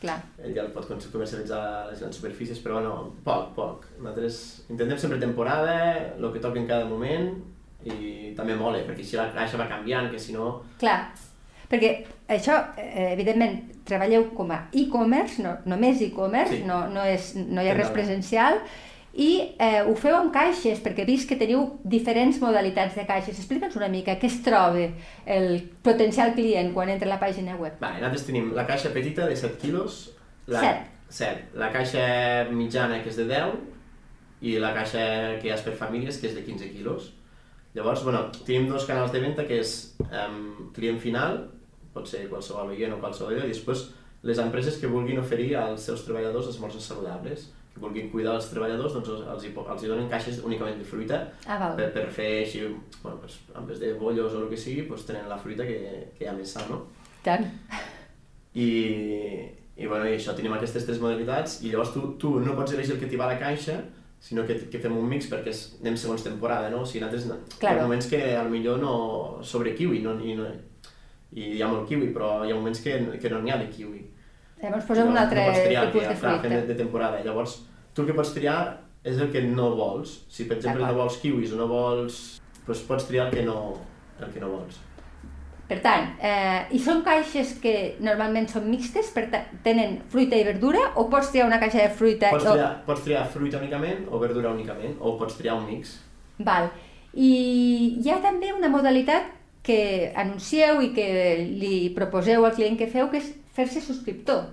Clar. 0.00 0.19
ell 0.45 0.53
ja 0.55 0.62
el 0.67 0.73
pot 0.75 0.85
comercialitzar 0.91 1.59
a 1.59 1.85
les 1.91 2.00
grans 2.03 2.17
superfícies, 2.19 2.59
però 2.61 2.75
bueno, 2.81 3.12
poc, 3.25 3.55
poc. 3.57 3.87
Nosaltres 3.99 4.67
intentem 4.69 4.99
sempre 5.00 5.19
temporada, 5.19 5.76
el 6.19 6.33
que 6.35 6.43
toca 6.43 6.61
en 6.61 6.67
cada 6.69 6.85
moment 6.85 7.31
i 7.87 8.35
també 8.37 8.57
mola, 8.59 8.83
perquè 8.85 9.05
si 9.07 9.17
la 9.17 9.31
caixa 9.33 9.57
va 9.61 9.69
canviant, 9.71 10.11
que 10.11 10.19
si 10.21 10.35
no... 10.35 10.50
Clar, 10.81 10.99
perquè 11.71 11.93
això, 12.29 12.59
eh, 12.76 13.12
evidentment, 13.15 13.57
treballeu 13.87 14.29
com 14.35 14.50
a 14.50 14.65
e-commerce, 14.75 15.41
no, 15.43 15.57
només 15.71 16.03
e-commerce, 16.03 16.59
Sí. 16.59 16.65
no, 16.67 16.88
no, 16.93 17.05
és, 17.07 17.35
no 17.37 17.62
hi 17.62 17.71
ha 17.71 17.76
res 17.79 17.91
presencial, 17.95 18.59
I 19.16 19.30
eh, 19.56 19.80
ho 19.88 19.94
feu 19.96 20.12
amb 20.16 20.32
caixes, 20.35 20.82
perquè 20.85 21.04
he 21.04 21.08
vist 21.08 21.28
que 21.28 21.38
teniu 21.40 21.62
diferents 21.85 22.37
modalitats 22.42 22.99
de 22.99 23.06
caixes. 23.08 23.38
Explica'ns 23.40 23.78
una 23.80 23.88
mica 23.88 24.18
què 24.20 24.28
es 24.28 24.42
troba 24.44 24.90
el 25.25 25.49
potencial 25.87 26.35
client 26.37 26.75
quan 26.75 26.92
entra 26.92 27.08
a 27.08 27.14
la 27.14 27.20
pàgina 27.23 27.56
web. 27.56 27.78
Vale, 27.80 28.02
nosaltres 28.02 28.26
tenim 28.28 28.52
la 28.56 28.66
caixa 28.68 28.92
petita 28.92 29.28
de 29.30 29.38
7 29.40 29.56
quilos, 29.62 30.02
la, 30.52 30.61
Set. 30.61 30.85
7. 31.08 31.56
La 31.62 31.70
caixa 31.73 32.04
mitjana, 32.52 33.00
que 33.02 33.11
és 33.12 33.18
de 33.18 33.26
10, 33.30 33.56
i 34.46 34.58
la 34.61 34.75
caixa 34.76 35.02
que 35.40 35.52
és 35.54 35.64
per 35.64 35.76
famílies, 35.78 36.20
que 36.20 36.28
és 36.28 36.37
de 36.37 36.44
15 36.44 36.73
quilos. 36.75 37.12
Llavors, 37.76 38.04
bueno, 38.04 38.26
tenim 38.44 38.68
dos 38.68 38.87
canals 38.88 39.12
de 39.12 39.20
venda, 39.20 39.44
que 39.49 39.61
és 39.61 39.76
um, 40.06 40.70
client 40.76 41.00
final, 41.00 41.42
pot 41.96 42.08
ser 42.08 42.26
qualsevol 42.28 42.73
oient 42.75 42.92
o 42.92 43.00
qualsevol 43.00 43.37
i 43.37 43.49
després 43.49 43.88
les 44.26 44.40
empreses 44.42 44.76
que 44.80 44.90
vulguin 44.90 45.20
oferir 45.20 45.54
als 45.61 45.87
seus 45.88 46.02
treballadors 46.04 46.49
esmorzars 46.50 46.88
saludables, 46.90 47.50
vulguin 47.80 48.11
cuidar 48.11 48.35
els 48.37 48.49
treballadors, 48.50 48.92
doncs 48.95 49.09
els, 49.14 49.45
hi, 49.45 49.50
po- 49.54 49.66
els 49.73 49.83
hi 49.85 49.88
donen 49.90 50.09
caixes 50.09 50.38
únicament 50.45 50.78
de 50.78 50.85
fruita 50.85 51.18
Ah, 51.47 51.59
val. 51.59 51.76
per, 51.76 51.90
per 51.92 52.06
fer 52.11 52.30
així, 52.45 52.62
bueno, 53.02 53.18
pues, 53.21 53.38
en 53.54 53.66
vez 53.66 53.78
de 53.80 53.92
bollos 53.95 54.33
o 54.35 54.42
el 54.45 54.49
que 54.49 54.56
sigui, 54.56 54.83
pues, 54.88 55.04
tenen 55.06 55.28
la 55.28 55.37
fruita 55.38 55.66
que, 55.66 56.12
que 56.18 56.25
hi 56.25 56.28
ha 56.28 56.33
més 56.33 56.50
sa, 56.56 56.64
no? 56.71 56.85
Tant. 57.23 57.45
I, 58.54 58.68
i, 59.76 59.87
bueno, 59.87 60.06
i 60.09 60.14
això, 60.16 60.33
tenim 60.37 60.54
aquestes 60.56 60.87
tres 60.88 61.00
modalitats 61.02 61.59
i 61.62 61.71
llavors 61.73 61.92
tu, 61.92 62.14
tu 62.21 62.38
no 62.40 62.54
pots 62.56 62.73
elegir 62.73 62.95
el 62.97 63.00
que 63.02 63.09
t'hi 63.11 63.18
va 63.21 63.26
a 63.28 63.35
la 63.35 63.40
caixa, 63.40 63.80
sinó 64.21 64.47
que, 64.49 64.56
que 64.73 64.80
fem 64.80 64.95
un 64.97 65.04
mix 65.11 65.28
perquè 65.28 65.52
és, 65.52 65.61
anem 65.83 65.99
segons 66.00 66.25
temporada, 66.25 66.71
no? 66.73 66.80
O 66.83 66.88
sigui, 66.88 67.02
nosaltres, 67.04 67.26
no- 67.28 67.59
Claro. 67.61 67.76
hi 67.76 67.80
ha 67.80 67.85
moments 67.85 68.09
que 68.09 68.23
al 68.37 68.49
millor 68.50 68.80
no... 68.80 68.95
sobre 69.45 69.75
kiwi, 69.76 70.00
no, 70.06 70.16
i, 70.25 70.35
no, 70.38 70.49
i 71.37 71.50
hi 71.59 71.62
ha 71.62 71.68
molt 71.68 71.85
kiwi, 71.90 72.09
però 72.16 72.30
hi 72.47 72.52
ha 72.54 72.56
moments 72.56 72.80
que, 72.80 72.97
que 73.21 73.30
no 73.35 73.42
n'hi 73.45 73.52
ha 73.52 73.59
de 73.61 73.68
kiwi. 73.68 74.00
Llavors 74.63 74.87
posem 74.89 75.11
un 75.13 75.19
altre 75.21 75.45
no 75.45 75.53
triar, 75.67 75.87
tipus 75.91 76.09
de 76.09 76.17
fruita. 76.17 76.49
de, 76.49 76.63
de 76.71 76.75
temporada. 76.75 77.21
Llavors, 77.25 77.59
tu 77.93 78.03
el 78.03 78.09
que 78.09 78.17
pots 78.17 78.33
triar 78.35 78.59
és 79.07 79.21
el 79.21 79.31
que 79.33 79.43
no 79.45 79.71
vols. 79.77 80.23
Si, 80.33 80.49
per 80.49 80.57
exemple, 80.59 80.87
no 80.87 80.97
vols 80.97 81.21
kiwis 81.23 81.53
o 81.55 81.61
no 81.61 81.69
vols... 81.71 82.25
Doncs 82.67 82.81
pots 82.89 83.05
triar 83.07 83.29
el 83.29 83.37
que 83.37 83.45
no, 83.47 83.77
el 84.19 84.33
que 84.35 84.41
no 84.43 84.49
vols. 84.51 84.81
Per 85.67 85.77
tant, 85.83 86.13
eh, 86.23 86.65
i 86.75 86.79
són 86.83 87.01
caixes 87.07 87.57
que 87.63 87.97
normalment 88.03 88.47
són 88.51 88.69
mixtes, 88.71 89.09
per 89.15 89.25
tenen 89.65 89.97
fruita 90.11 90.39
i 90.39 90.45
verdura, 90.47 90.83
o 90.99 91.09
pots 91.11 91.33
triar 91.35 91.47
una 91.47 91.59
caixa 91.63 91.83
de 91.83 91.93
fruita... 91.95 92.31
Pots 92.35 92.47
o- 92.47 92.55
triar, 92.55 92.73
pots 92.87 93.03
triar 93.07 93.25
fruita 93.31 93.59
únicament 93.63 94.05
o 94.11 94.21
verdura 94.23 94.53
únicament, 94.55 94.95
o 94.99 95.17
pots 95.19 95.39
triar 95.39 95.57
un 95.59 95.67
mix. 95.67 95.97
Val. 96.39 96.71
I 97.15 97.31
hi 98.03 98.13
ha 98.13 98.21
també 98.23 98.53
una 98.55 98.71
modalitat 98.71 99.33
que 99.67 100.13
anuncieu 100.15 100.79
i 100.85 100.93
que 100.95 101.09
li 101.43 101.91
proposeu 101.97 102.47
al 102.47 102.55
client 102.55 102.79
que 102.79 102.87
feu, 102.91 103.11
que 103.11 103.19
és 103.19 103.33
fer-se 103.57 103.81
subscriptor. 103.81 104.45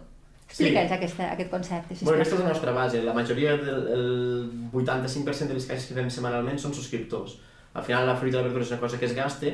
Explica'ns 0.47 0.89
Sí. 0.91 0.95
aquesta, 0.97 1.29
aquest 1.33 1.49
concepte. 1.49 1.95
Bueno, 2.01 2.19
aquesta 2.21 2.35
és 2.35 2.41
la 2.43 2.49
nostra 2.49 2.71
base. 2.75 3.01
La 3.03 3.13
majoria 3.15 3.55
del 3.57 3.87
el 3.95 4.49
85% 4.73 5.47
de 5.47 5.53
les 5.57 5.65
caixes 5.69 5.87
que 5.89 5.95
fem 5.97 6.09
setmanalment 6.13 6.59
són 6.59 6.73
subscriptors. 6.75 7.37
Al 7.73 7.83
final 7.87 8.05
la 8.05 8.15
fruita 8.15 8.37
i 8.37 8.41
la 8.41 8.47
verdura 8.49 8.63
és 8.67 8.71
una 8.71 8.79
cosa 8.83 8.99
que 8.99 9.05
es 9.07 9.15
gasta, 9.17 9.49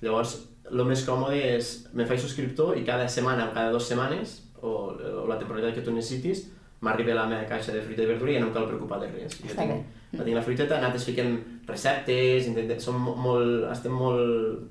llavors 0.00 0.36
el 0.70 0.84
més 0.86 1.02
còmode 1.06 1.38
és 1.56 1.88
me 1.96 2.04
faig 2.06 2.20
subscriptor 2.22 2.76
i 2.78 2.84
cada 2.86 3.08
setmana 3.08 3.48
o 3.48 3.54
cada 3.54 3.72
dues 3.72 3.88
setmanes, 3.88 4.36
o, 4.62 4.92
o 5.22 5.26
la 5.26 5.38
temporalitat 5.40 5.74
que 5.74 5.82
tu 5.86 5.90
necessitis, 5.94 6.44
m'arriba 6.84 7.14
la 7.16 7.26
meva 7.26 7.46
caixa 7.50 7.72
de 7.74 7.80
fruita 7.82 8.04
i 8.04 8.06
verdura 8.12 8.30
i 8.30 8.34
ja 8.36 8.40
no 8.44 8.50
em 8.52 8.54
cal 8.54 8.68
preocupar 8.68 9.00
de 9.02 9.08
res. 9.10 9.40
Jo 9.42 9.56
tinc, 9.58 9.80
jo 10.12 10.22
tinc 10.22 10.36
la 10.36 10.42
fruiteta, 10.46 10.76
nosaltres 10.78 11.08
fiquem 11.08 11.32
receptes, 11.66 12.46
intentem, 12.46 12.78
som 12.80 12.94
mo- 13.02 13.16
molt, 13.18 13.64
estem 13.72 13.92
molt, 13.92 14.68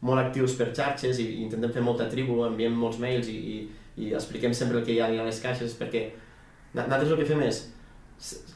molt 0.00 0.20
actius 0.22 0.54
per 0.58 0.70
xarxes 0.76 1.18
i, 1.18 1.26
i 1.38 1.42
intentem 1.46 1.72
fer 1.74 1.82
molta 1.82 2.06
tribu, 2.10 2.44
enviem 2.46 2.74
molts 2.78 2.98
mails 3.02 3.26
i, 3.32 3.38
i, 3.38 3.56
i 4.04 4.12
expliquem 4.14 4.54
sempre 4.54 4.78
el 4.78 4.84
que 4.86 4.92
hi 4.94 5.00
ha 5.02 5.08
a 5.10 5.24
les 5.26 5.40
caixes 5.42 5.74
perquè 5.78 6.04
nosaltres 6.74 7.10
el 7.10 7.18
que 7.18 7.26
fem 7.32 7.42
és 7.48 7.64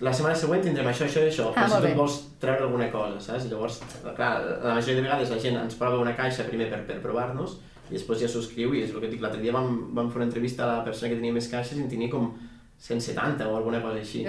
la 0.03 0.11
setmana 0.13 0.35
següent 0.35 0.63
tindrem 0.65 0.89
això, 0.91 1.07
això 1.07 1.21
i 1.23 1.29
això, 1.31 1.49
Ah, 1.55 1.65
però 1.65 1.69
si 1.69 1.81
tu 1.83 1.89
bé. 1.89 1.95
vols 1.99 2.17
treure 2.43 2.65
alguna 2.67 2.89
cosa, 2.91 3.19
saps? 3.23 3.45
Llavors, 3.51 3.77
clar, 4.17 4.33
la 4.63 4.75
majoria 4.75 4.97
de 5.01 5.05
vegades 5.07 5.31
la 5.31 5.39
gent 5.39 5.59
ens 5.61 5.77
prova 5.79 6.01
una 6.03 6.15
caixa 6.19 6.43
primer 6.49 6.67
per, 6.71 6.81
per 6.89 6.97
provar-nos 7.05 7.59
i 7.91 7.95
després 7.95 8.23
ja 8.25 8.29
subscriu 8.31 8.75
i 8.75 8.83
és 8.83 8.91
el 8.91 8.99
que 8.99 9.07
et 9.07 9.13
dic, 9.15 9.21
l'altre 9.23 9.41
dia 9.43 9.53
vam, 9.55 9.91
vam 9.95 10.09
fer 10.11 10.19
una 10.23 10.27
entrevista 10.31 10.65
a 10.65 10.71
la 10.79 10.85
persona 10.87 11.11
que 11.13 11.19
tenia 11.21 11.33
més 11.37 11.47
caixes 11.53 11.79
i 11.79 11.83
en 11.85 11.91
tenia 11.91 12.11
com 12.11 12.33
170 12.83 13.47
o 13.47 13.55
alguna 13.57 13.79
cosa 13.83 14.01
així, 14.01 14.25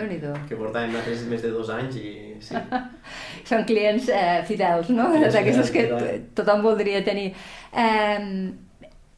que 0.49 0.55
portàvem 0.59 0.91
nosaltres 0.93 1.23
més 1.31 1.41
de 1.41 1.49
dos 1.55 1.69
anys 1.73 1.95
i 1.97 2.11
sí. 2.39 2.53
Són 3.47 3.65
clients 3.67 4.09
eh, 4.09 4.41
fidels, 4.47 4.91
no? 4.93 5.09
D'aquestos 5.35 5.71
que 5.73 5.87
tothom 6.35 6.63
voldria 6.65 7.03
tenir. 7.05 7.31
Eh, 7.71 8.51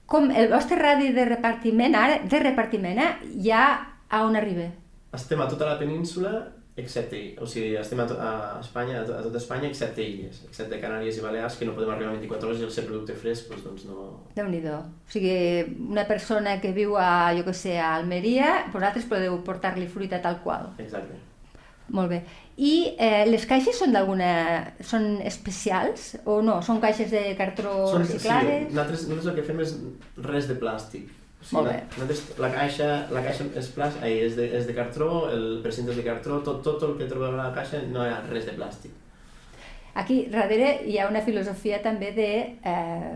com 0.06 0.30
el 0.30 0.52
vostre 0.52 0.78
radi 0.80 1.12
de 1.14 1.26
repartiment, 1.26 1.96
ara, 1.98 2.20
de 2.30 2.42
repartiment, 2.44 3.00
eh, 3.02 3.14
ja 3.46 3.64
a 4.10 4.26
on 4.26 4.38
arriba? 4.38 4.70
Estem 5.16 5.42
a 5.42 5.48
tota 5.50 5.66
la 5.66 5.80
península, 5.80 6.34
excepte, 6.76 7.20
o 7.40 7.48
sigui, 7.48 7.76
estem 7.80 8.02
a, 8.04 8.06
to 8.08 8.18
a 8.20 8.32
Espanya, 8.60 9.00
a, 9.02 9.06
to 9.08 9.16
a 9.16 9.22
tota 9.24 9.40
Espanya, 9.40 9.70
excepte 9.72 10.04
illes, 10.04 10.42
excepte 10.50 10.80
Canàries 10.82 11.18
i 11.18 11.24
Balears, 11.24 11.56
que 11.58 11.68
no 11.68 11.74
podem 11.74 11.94
arribar 11.94 12.12
a 12.12 12.18
24 12.18 12.50
hores 12.50 12.62
i 12.62 12.68
el 12.68 12.74
ser 12.76 12.84
producte 12.86 13.16
fresc, 13.18 13.48
doncs, 13.50 13.64
doncs 13.64 13.86
no... 13.90 14.10
déu 14.36 14.50
nhi 14.52 14.62
O 14.68 14.82
sigui, 15.10 15.38
una 15.88 16.06
persona 16.06 16.60
que 16.62 16.74
viu 16.76 16.98
a, 17.00 17.32
jo 17.38 17.46
què 17.48 17.56
sé, 17.56 17.80
a 17.80 17.96
Almeria, 17.96 18.68
vosaltres 18.74 19.08
podeu 19.08 19.40
portar-li 19.48 19.88
fruita 19.88 20.22
tal 20.22 20.42
qual. 20.44 20.74
Exacte. 20.78 21.18
Molt 21.94 22.10
bé. 22.10 22.22
I 22.58 22.96
eh, 22.98 23.26
les 23.30 23.46
caixes 23.46 23.78
són 23.78 23.94
d'alguna... 23.94 24.30
són 24.82 25.20
especials 25.28 26.16
o 26.26 26.40
no? 26.42 26.62
Són 26.66 26.80
caixes 26.82 27.12
de 27.14 27.36
cartró 27.38 27.76
Són- 27.92 28.06
reciclades? 28.06 28.66
Sí, 28.70 28.74
nosaltres, 28.74 29.06
nosaltres 29.10 29.30
el 29.34 29.38
que 29.38 29.46
fem 29.52 29.62
és 29.66 29.76
res 30.26 30.50
de 30.50 30.58
plàstic. 30.62 31.12
O 31.42 31.46
sigui, 31.46 31.60
Molt 31.60 31.70
bé. 31.70 31.78
Nosaltres, 31.94 32.24
la 32.42 32.52
caixa, 32.56 32.92
la 33.14 33.22
caixa 33.28 33.46
és, 33.62 33.72
plàstic, 33.76 34.06
ai, 34.08 34.16
és, 34.26 34.38
de, 34.40 34.48
és 34.58 34.66
de 34.66 34.74
cartró, 34.78 35.10
el 35.30 35.60
precinte 35.62 35.94
és 35.94 36.00
de 36.02 36.08
cartró, 36.08 36.40
tot, 36.48 36.64
tot 36.66 36.88
el 36.88 36.96
que 36.98 37.10
trobeu 37.12 37.36
a 37.36 37.44
la 37.44 37.52
caixa 37.54 37.84
no 37.92 38.06
hi 38.06 38.14
ha 38.14 38.22
res 38.32 38.48
de 38.50 38.56
plàstic. 38.58 38.96
Aquí 39.96 40.26
darrere 40.32 40.82
hi 40.90 40.98
ha 41.00 41.06
una 41.08 41.22
filosofia 41.24 41.78
també 41.84 42.10
de 42.18 42.32
eh, 42.68 43.14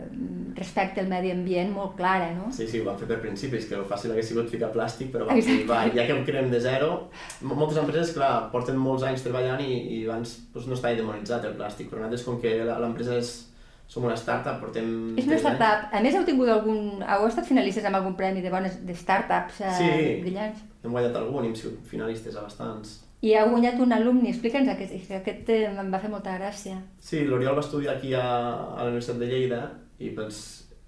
respecte 0.55 1.01
al 1.01 1.07
medi 1.11 1.31
ambient 1.31 1.71
molt 1.73 1.95
clara, 1.97 2.31
no? 2.33 2.51
Sí, 2.55 2.67
sí, 2.67 2.79
ho 2.81 2.85
vam 2.85 2.97
fer 2.97 3.07
per 3.07 3.19
principis, 3.21 3.65
que 3.69 3.75
el 3.75 3.85
fàcil 3.89 4.11
hagués 4.13 4.27
sigut 4.31 4.49
ficar 4.49 4.71
plàstic, 4.73 5.11
però 5.13 5.27
Exacte. 5.29 5.57
dir, 5.57 5.67
va, 5.69 5.81
ja 5.95 6.05
que 6.07 6.13
ho 6.15 6.23
creem 6.25 6.49
de 6.51 6.59
zero... 6.63 7.09
Moltes 7.41 7.77
empreses, 7.81 8.13
clar, 8.15 8.49
porten 8.53 8.77
molts 8.77 9.03
anys 9.07 9.23
treballant 9.25 9.61
i, 9.63 9.73
i 9.99 9.99
abans 10.07 10.37
doncs, 10.53 10.67
no 10.67 10.73
estava 10.77 10.95
demonitzat 10.95 11.45
el 11.45 11.53
plàstic, 11.59 11.89
però 11.91 12.01
nosaltres, 12.03 12.25
com 12.27 12.41
que 12.41 12.57
l'empresa 12.65 13.17
és... 13.19 13.35
Som 13.89 14.03
una 14.05 14.13
startup, 14.13 14.59
portem... 14.61 15.15
És 15.17 15.25
una 15.25 15.33
anys. 15.33 15.41
startup. 15.47 15.85
A 15.97 15.99
més, 16.05 16.13
heu 16.13 16.21
tingut 16.27 16.47
algun... 16.53 16.99
Heu 17.01 17.23
estat 17.25 17.47
finalistes 17.49 17.85
amb 17.89 17.97
algun 17.97 18.13
premi 18.19 18.43
de 18.45 18.51
bones 18.53 18.75
de 18.85 18.93
startups 18.93 19.63
eh, 19.65 19.71
Sí. 19.79 19.87
brillants? 20.21 20.59
Hem 20.85 20.93
guanyat 20.93 21.15
algun, 21.17 21.47
hem 21.47 21.55
sigut 21.57 21.79
finalistes 21.89 22.37
a 22.37 22.43
bastants. 22.45 22.99
I 23.25 23.33
heu 23.39 23.49
guanyat 23.49 23.81
un 23.81 23.91
alumni. 23.97 24.29
Explica'ns 24.29 24.69
aquest, 24.75 24.93
que 25.07 25.17
aquest 25.17 25.49
eh, 25.55 25.63
em 25.73 25.89
va 25.89 25.97
fer 26.03 26.11
molta 26.13 26.35
gràcia. 26.37 26.77
Sí, 27.01 27.23
l'Oriol 27.25 27.57
va 27.57 27.63
estudiar 27.65 27.95
aquí 27.97 28.13
a, 28.13 28.21
a 28.77 28.83
la 28.83 28.91
Universitat 28.91 29.17
de 29.23 29.31
Lleida 29.33 29.63
i 29.99 30.13
pels, 30.15 30.39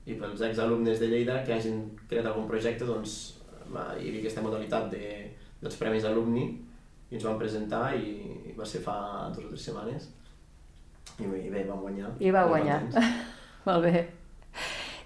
i 0.07 0.15
pels 0.19 0.41
exalumnes 0.47 0.99
de 1.01 1.11
Lleida 1.11 1.41
que 1.45 1.55
hagin 1.55 1.83
creat 2.09 2.29
algun 2.29 2.47
projecte, 2.49 2.87
doncs 2.87 3.17
va, 3.71 3.91
hi 3.97 4.09
havia 4.09 4.23
aquesta 4.23 4.43
modalitat 4.45 4.89
de, 4.93 5.11
dels 5.61 5.77
premis 5.79 6.07
alumni 6.07 6.47
i 7.11 7.19
ens 7.19 7.27
vam 7.27 7.39
presentar 7.39 7.91
i 7.99 8.55
va 8.57 8.67
ser 8.67 8.81
fa 8.85 8.97
dues 9.35 9.45
o 9.45 9.51
tres 9.51 9.67
setmanes 9.67 10.09
i, 11.19 11.27
i 11.27 11.51
bé, 11.51 11.65
vam 11.67 11.83
guanyar. 11.83 12.15
I 12.19 12.31
va 12.33 12.47
guanyar. 12.49 12.81
Molt 13.67 13.85
bé. 13.85 14.03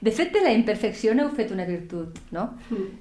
De 0.05 0.11
fet, 0.13 0.31
de 0.35 0.41
la 0.43 0.51
imperfecció 0.53 1.13
n'heu 1.15 1.31
fet 1.35 1.51
una 1.55 1.65
virtut, 1.67 2.19
no? 2.35 2.49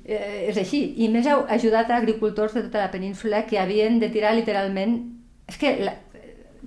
Eh, 0.04 0.46
és 0.49 0.58
així. 0.61 0.80
I 1.04 1.11
més 1.12 1.26
heu 1.28 1.42
ajudat 1.56 1.90
a 1.90 1.99
agricultors 2.00 2.54
de 2.56 2.62
tota 2.68 2.84
la 2.87 2.92
península 2.92 3.44
que 3.49 3.58
havien 3.61 3.99
de 4.02 4.08
tirar 4.14 4.34
literalment... 4.38 4.96
És 5.50 5.58
que 5.61 5.75
la... 5.84 5.99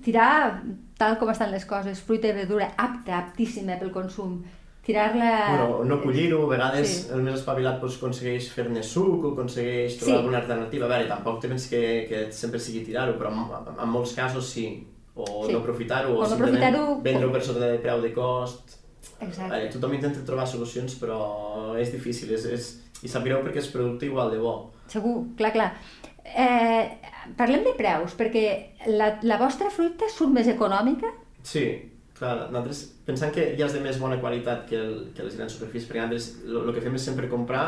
tirar 0.06 0.30
tal 0.98 1.18
com 1.20 1.30
estan 1.30 1.52
les 1.52 1.66
coses, 1.66 2.00
fruita 2.02 2.28
i 2.28 2.34
verdura, 2.34 2.72
apta, 2.78 3.18
aptíssima 3.20 3.78
pel 3.80 3.92
consum, 3.92 4.40
tirar-la... 4.88 5.32
Bueno, 5.50 5.84
no 5.86 6.02
collir-ho, 6.02 6.44
a 6.46 6.50
vegades 6.56 6.88
Sí. 6.90 7.10
el 7.14 7.22
més 7.26 7.36
espavilat 7.42 7.82
doncs, 7.82 7.98
aconsegueix 8.00 8.50
fer-ne 8.56 8.82
suc 8.84 9.24
o 9.26 9.34
aconsegueix 9.34 9.98
trobar 10.00 10.14
Sí. 10.16 10.20
alguna 10.22 10.38
alternativa. 10.40 10.86
A 10.86 10.90
veure, 10.94 11.08
tampoc 11.10 11.42
te 11.42 11.50
penses 11.52 11.70
que, 11.70 11.82
que 12.10 12.32
sempre 12.32 12.60
sigui 12.60 12.86
tirar-ho, 12.86 13.18
però 13.20 13.32
en, 13.34 13.76
en 13.84 13.90
molts 13.90 14.14
casos 14.16 14.46
sí. 14.50 14.88
O 15.16 15.46
Sí. 15.48 15.52
no 15.54 15.60
aprofitar-ho, 15.60 16.14
O 16.14 16.18
o, 16.20 16.22
no 16.22 16.28
simplement 16.30 16.62
aprofitar-ho- 16.64 17.02
vendre-ho 17.02 17.32
per 17.34 17.42
sota 17.44 17.60
de 17.60 17.80
preu 17.80 18.02
de 18.02 18.14
cost. 18.14 18.76
Exacte. 19.20 19.58
Eh, 19.58 19.70
tothom 19.74 19.96
intenta 19.98 20.26
trobar 20.26 20.46
solucions, 20.50 20.94
però 21.02 21.20
és 21.80 21.92
difícil, 21.94 22.34
és, 22.38 22.46
és... 22.54 22.70
i 23.02 23.10
sap 23.10 23.26
greu 23.26 23.42
perquè 23.46 23.62
és 23.62 23.72
producte 23.74 24.08
igual 24.08 24.32
de 24.34 24.40
bo. 24.42 24.56
Segur, 24.92 25.20
clar, 25.38 25.52
clar. 25.56 25.70
Eh, 26.28 26.84
parlem 27.40 27.64
de 27.66 27.74
preus, 27.78 28.16
perquè 28.20 28.48
la, 28.92 29.14
la 29.24 29.38
vostra 29.42 29.72
fruita 29.74 30.10
surt 30.12 30.34
més 30.36 30.50
econòmica? 30.52 31.12
Sí, 31.48 31.66
clar, 32.18 32.50
nosaltres 32.52 32.84
pensant 33.08 33.32
que 33.34 33.52
ja 33.60 33.70
és 33.70 33.78
de 33.78 33.84
més 33.84 34.00
bona 34.02 34.20
qualitat 34.22 34.66
que, 34.70 34.80
el, 34.82 34.98
que 35.16 35.26
les 35.26 35.38
grans 35.40 35.56
superfícies, 35.56 35.88
perquè 35.90 36.04
nosaltres 36.04 36.66
el 36.68 36.74
que 36.76 36.84
fem 36.84 37.00
és 37.00 37.08
sempre 37.10 37.32
comprar 37.32 37.68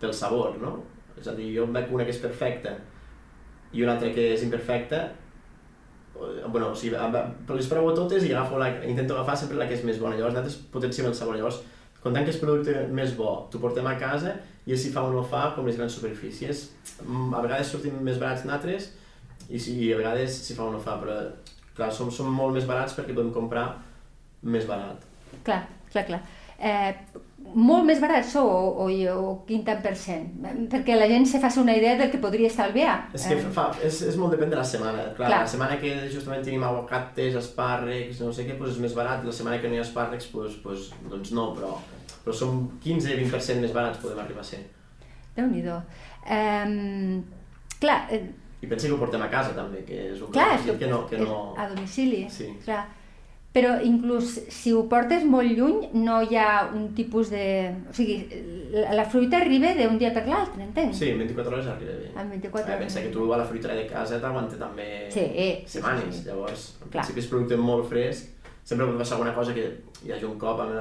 pel 0.00 0.14
sabor, 0.16 0.56
no? 0.62 0.78
És 1.20 1.28
a 1.28 1.36
dir, 1.36 1.50
jo 1.54 1.66
em 1.68 1.74
veig 1.76 1.92
una 1.92 2.06
que 2.08 2.14
és 2.14 2.22
perfecta 2.22 2.78
i 3.72 3.84
una 3.84 3.94
altra 3.96 4.10
que 4.14 4.32
és 4.34 4.42
imperfecta, 4.44 5.02
bueno, 6.46 6.70
o 6.72 6.78
sigui, 6.78 6.96
les 7.56 7.70
provo 7.70 7.92
totes 7.96 8.24
i 8.26 8.32
agafo 8.32 8.60
la, 8.60 8.70
intento 8.88 9.16
agafar 9.16 9.36
sempre 9.40 9.60
la 9.60 9.68
que 9.68 9.78
és 9.78 9.84
més 9.86 10.00
bona, 10.02 10.16
llavors 10.16 10.36
nosaltres 10.36 10.60
potenciem 10.72 11.10
el 11.10 11.18
sabor, 11.18 11.38
llavors 11.38 11.62
comptant 12.02 12.26
que 12.26 12.34
és 12.34 12.40
producte 12.40 12.74
més 12.90 13.16
bo, 13.18 13.46
t'ho 13.50 13.60
portem 13.62 13.86
a 13.86 13.98
casa 13.98 14.36
i 14.66 14.76
si 14.78 14.90
fa 14.94 15.02
o 15.06 15.10
no 15.14 15.22
fa, 15.26 15.48
com 15.56 15.66
les 15.66 15.78
grans 15.78 15.94
superfícies, 15.94 16.66
Mm, 17.06 17.32
a 17.34 17.40
vegades 17.42 17.70
sortim 17.72 17.96
més 18.04 18.18
barats 18.20 18.44
nosaltres 18.46 18.90
i 19.50 19.60
sí, 19.60 19.74
a 19.92 19.98
vegades 19.98 20.36
si 20.46 20.54
fa 20.58 20.68
o 20.68 20.72
no 20.74 20.80
fa, 20.82 20.98
però 21.00 21.16
clar, 21.76 21.90
som, 21.94 22.12
som 22.14 22.28
molt 22.30 22.54
més 22.56 22.68
barats 22.68 22.94
perquè 22.96 23.14
podem 23.16 23.32
comprar 23.34 23.66
més 24.42 24.66
barat. 24.68 25.02
Clar, 25.46 25.62
clar, 25.90 26.04
clar. 26.10 26.20
Eh, 26.58 26.92
molt 27.54 27.84
més 27.84 28.00
barat 28.00 28.24
sou 28.24 28.48
o, 28.48 28.86
o, 28.86 29.14
o 29.22 29.32
quin 29.46 29.64
tant 29.66 29.80
per 29.84 29.92
cent? 29.98 30.28
Perquè 30.72 30.94
la 30.96 31.08
gent 31.10 31.26
se 31.28 31.40
faci 31.42 31.60
una 31.60 31.74
idea 31.76 31.96
del 31.98 32.10
que 32.12 32.20
podria 32.22 32.48
estalviar. 32.48 32.94
És 33.12 33.26
que 33.28 33.36
Eh, 33.36 33.50
fa, 33.52 33.66
és, 33.84 34.02
és 34.08 34.16
molt 34.16 34.32
depèn 34.36 34.50
de 34.52 34.56
la 34.56 34.64
setmana. 34.64 35.02
Clar, 35.16 35.28
Clar. 35.28 35.40
la 35.42 35.50
setmana 35.54 35.78
que 35.80 35.92
justament 36.12 36.44
tenim 36.44 36.64
aguacates, 36.64 37.34
espàrrecs, 37.40 38.20
no 38.24 38.32
sé 38.32 38.46
què, 38.48 38.56
doncs 38.58 38.76
és 38.76 38.82
més 38.86 38.94
barat, 38.96 39.24
la 39.24 39.32
setmana 39.32 39.60
que 39.60 39.68
no 39.68 39.76
hi 39.76 39.82
ha 39.82 39.86
espàrrecs, 39.88 40.30
doncs, 40.32 40.60
doncs, 40.64 40.92
doncs 41.10 41.32
no, 41.36 41.50
però, 41.56 41.74
però 42.24 42.36
som 42.36 42.62
15-20% 42.84 43.60
més 43.66 43.74
barats 43.76 44.00
podem 44.00 44.22
arribar 44.24 44.40
a 44.46 44.48
ser. 44.52 44.62
Déu-n'hi-do. 45.36 45.76
Eh, 46.24 47.20
clar, 47.82 48.00
eh, 48.14 48.24
I 48.62 48.66
pensa 48.70 48.86
que 48.86 48.94
ho 48.94 48.98
portem 49.00 49.22
a 49.22 49.28
casa 49.28 49.52
també, 49.56 49.82
que 49.84 50.12
és 50.12 50.20
un 50.22 50.30
clar, 50.32 50.52
requisit 50.54 50.78
que 50.78 50.90
no... 50.90 51.04
Que 51.10 51.18
no... 51.18 51.38
a 51.58 51.68
domicili. 51.68 52.24
Sí. 52.30 52.52
Clar. 52.64 52.84
Però 53.52 53.74
inclús 53.84 54.38
si 54.48 54.70
ho 54.72 54.86
portes 54.88 55.26
molt 55.28 55.50
lluny 55.52 55.90
no 56.00 56.22
hi 56.24 56.36
ha 56.40 56.70
un 56.72 56.86
tipus 56.96 57.28
de... 57.28 57.74
O 57.90 57.92
sigui, 57.92 58.14
la, 58.72 59.04
fruita 59.04 59.36
arriba 59.42 59.74
d'un 59.76 59.98
dia 60.00 60.08
per 60.14 60.22
l'altre, 60.26 60.62
entenc? 60.64 60.94
Sí, 60.96 61.10
en 61.12 61.18
24 61.20 61.52
hores 61.58 61.66
arriba 61.68 61.92
bé. 62.00 62.12
En 62.16 62.30
24 62.30 62.72
Eh, 62.72 62.76
hores. 62.76 62.86
Pensa 62.86 63.02
que 63.04 63.12
tu 63.12 63.26
a 63.32 63.36
la 63.36 63.44
fruiteria 63.44 63.76
de 63.76 63.86
casa 63.90 64.18
t'aguanta 64.22 64.56
també 64.56 65.10
Sí, 65.12 65.26
sí, 65.36 65.48
setmanes, 65.78 66.14
sí, 66.14 66.22
sí. 66.22 66.28
llavors, 66.30 66.64
en 66.80 66.88
Clar. 66.88 67.02
principi 67.04 67.20
és 67.20 67.28
producte 67.28 67.56
molt 67.60 67.90
fresc, 67.92 68.30
sempre 68.64 68.86
pot 68.86 68.96
passar 69.02 69.18
alguna 69.18 69.34
cosa 69.36 69.52
que 69.52 69.66
hi 70.06 70.12
hagi 70.16 70.24
un 70.24 70.38
cop 70.38 70.60
amb, 70.64 70.72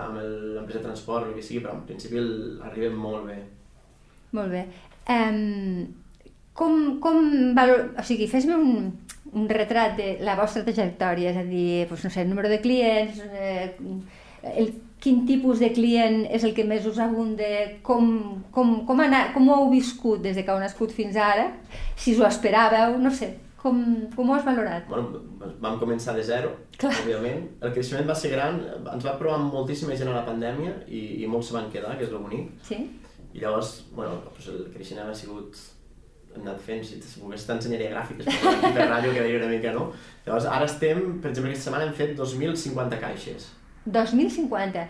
l'empresa 0.55 0.79
de 0.79 0.85
transport 0.85 1.25
o 1.25 1.29
el 1.29 1.35
que 1.35 1.41
sigui, 1.43 1.59
però 1.65 1.73
en 1.75 1.83
principi 1.91 2.17
el- 2.23 2.61
arriba 2.63 2.95
molt 2.95 3.27
bé. 3.27 3.39
Molt 4.31 4.49
bé. 4.49 4.63
Um, 5.11 5.87
com, 6.61 6.77
com 7.01 7.17
valor... 7.57 7.89
O 7.97 8.05
sigui, 8.05 8.29
fes-me 8.29 8.53
un, 8.53 8.91
un 9.33 9.49
retrat 9.49 9.97
de 9.97 10.13
la 10.21 10.37
vostra 10.37 10.61
trajectòria, 10.67 11.33
és 11.33 11.41
a 11.41 11.45
dir, 11.47 11.67
doncs, 11.89 12.05
no 12.05 12.13
sé, 12.13 12.21
el 12.21 12.29
número 12.29 12.51
de 12.51 12.61
clients, 12.61 13.21
eh, 13.33 13.73
el, 14.53 14.73
quin 15.01 15.23
tipus 15.25 15.61
de 15.61 15.71
client 15.73 16.27
és 16.29 16.45
el 16.45 16.53
que 16.57 16.65
més 16.67 16.85
us 16.85 16.99
abunda, 17.01 17.47
com, 17.85 18.11
com, 18.53 18.75
com, 18.85 19.01
anar, 19.01 19.31
com 19.33 19.49
ho 19.49 19.57
heu 19.57 19.71
viscut 19.73 20.21
des 20.21 20.37
de 20.37 20.45
que 20.45 20.53
heu 20.53 20.61
nascut 20.61 20.93
fins 20.93 21.17
ara, 21.17 21.49
si 21.97 22.13
us 22.13 22.21
ho 22.21 22.29
esperàveu, 22.29 22.99
no 23.01 23.13
sé, 23.17 23.33
com, 23.61 23.81
com 24.13 24.29
ho 24.29 24.37
has 24.37 24.45
valorat? 24.45 24.85
Bueno, 24.89 25.23
vam 25.61 25.81
començar 25.81 26.13
de 26.17 26.25
zero, 26.25 26.53
Clar. 26.77 26.93
òbviament. 27.01 27.43
El 27.61 27.73
creixement 27.73 28.09
va 28.09 28.17
ser 28.17 28.33
gran, 28.33 28.61
ens 28.81 29.05
va 29.05 29.17
provar 29.17 29.41
moltíssima 29.41 29.97
gent 29.97 30.13
a 30.13 30.19
la 30.19 30.25
pandèmia 30.29 30.79
i, 30.87 31.21
i 31.21 31.29
molts 31.29 31.49
se 31.49 31.57
van 31.57 31.69
quedar, 31.73 31.97
que 31.97 32.05
és 32.05 32.13
el 32.13 32.21
bonic. 32.21 32.53
Sí? 32.65 32.83
I 33.31 33.45
llavors, 33.45 33.77
bueno, 33.95 34.17
doncs 34.27 34.49
el 34.53 34.65
creixement 34.73 35.09
ha 35.09 35.17
sigut 35.17 35.57
hem 36.35 36.41
anat 36.47 36.59
fent, 36.65 36.83
si 36.85 36.99
volgués 37.21 37.45
t'ensenyaria 37.47 37.91
gràfiques, 37.93 38.25
però 38.25 38.53
aquí 38.55 38.73
per 38.77 38.87
ràdio 38.89 39.13
quedaria 39.13 39.37
una 39.43 39.47
mica, 39.53 39.71
no? 39.75 39.91
Llavors, 40.25 40.45
ara 40.45 40.65
estem, 40.65 41.19
per 41.21 41.29
exemple, 41.31 41.51
aquesta 41.51 41.69
setmana 41.69 41.87
hem 41.89 41.93
fet 41.93 42.15
2.050 42.17 42.99
caixes. 42.99 43.49
2050. 43.85 44.87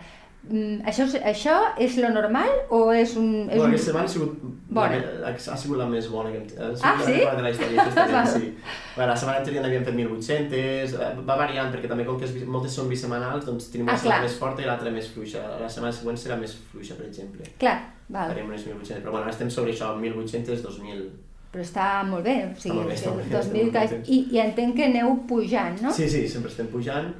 Mm, 0.50 0.80
això, 0.90 1.04
és- 1.06 1.22
això 1.22 1.52
és 1.78 1.96
lo 2.02 2.08
normal 2.10 2.48
o 2.70 2.90
és 2.92 3.12
un... 3.16 3.48
És 3.48 3.56
Bueno, 3.60 3.68
aquesta 3.68 3.86
setmana 3.92 4.06
ha 4.06 4.08
sigut, 4.08 4.40
Bona. 4.68 4.96
la, 5.22 5.28
ha 5.28 5.56
sigut 5.56 5.78
la 5.78 5.86
més 5.86 6.08
bona 6.10 6.32
que 6.32 6.38
hem 6.38 6.42
ha 6.42 6.74
sigut 6.74 6.82
Ah, 6.82 6.96
la 6.98 7.04
sí? 7.06 7.14
bona 7.20 7.36
de 7.36 7.42
la 7.42 7.50
història. 7.50 7.84
Val. 8.12 8.26
sí. 8.26 8.48
Bueno, 8.96 9.10
la 9.12 9.16
setmana 9.16 9.38
anterior 9.38 9.62
n'havíem 9.62 9.84
fet 9.86 9.94
1.800, 9.94 10.96
eh, 10.98 11.12
va 11.28 11.36
variant 11.38 11.70
perquè 11.72 11.86
també 11.88 12.04
com 12.04 12.18
que 12.18 12.24
és, 12.26 12.34
moltes 12.44 12.74
són 12.74 12.88
bisemanals, 12.90 13.46
doncs 13.46 13.70
tenim 13.70 13.86
una 13.86 13.94
Ah, 13.94 13.96
setmana 14.02 14.18
clar. 14.18 14.28
més 14.28 14.38
forta 14.42 14.62
i 14.62 14.66
l'altra 14.66 14.90
més 14.90 15.08
fluixa. 15.14 15.44
La 15.62 15.68
setmana 15.70 15.92
següent 15.94 16.18
serà 16.18 16.36
més 16.42 16.56
fluixa, 16.72 16.96
per 16.98 17.06
exemple. 17.06 17.46
Clar, 17.62 17.78
val. 18.08 18.28
Farem 18.34 18.50
unes 18.50 18.66
1.800, 18.66 18.98
però 19.00 19.10
bueno, 19.14 19.22
ara 19.28 19.30
estem 19.30 19.48
sobre 19.48 19.70
això, 19.70 19.94
1.800, 19.94 20.58
2.000. 20.66 21.06
Però 21.52 21.60
està 21.64 21.86
molt 22.08 22.24
bé, 22.24 22.34
o 22.48 22.54
sigui, 22.60 22.80
bé, 22.88 22.94
està 22.96 23.10
molt 23.12 23.22
bé, 23.22 23.28
que 23.28 23.36
2000 23.36 23.42
estem 23.42 23.58
molt 23.66 23.74
caix... 23.76 24.08
I, 24.08 24.18
I 24.32 24.38
entenc 24.46 24.76
que 24.78 24.86
aneu 24.88 25.10
pujant, 25.28 25.76
no? 25.84 25.92
Sí, 25.92 26.06
sí, 26.08 26.22
sempre 26.32 26.48
estem 26.50 26.70
pujant. 26.72 27.10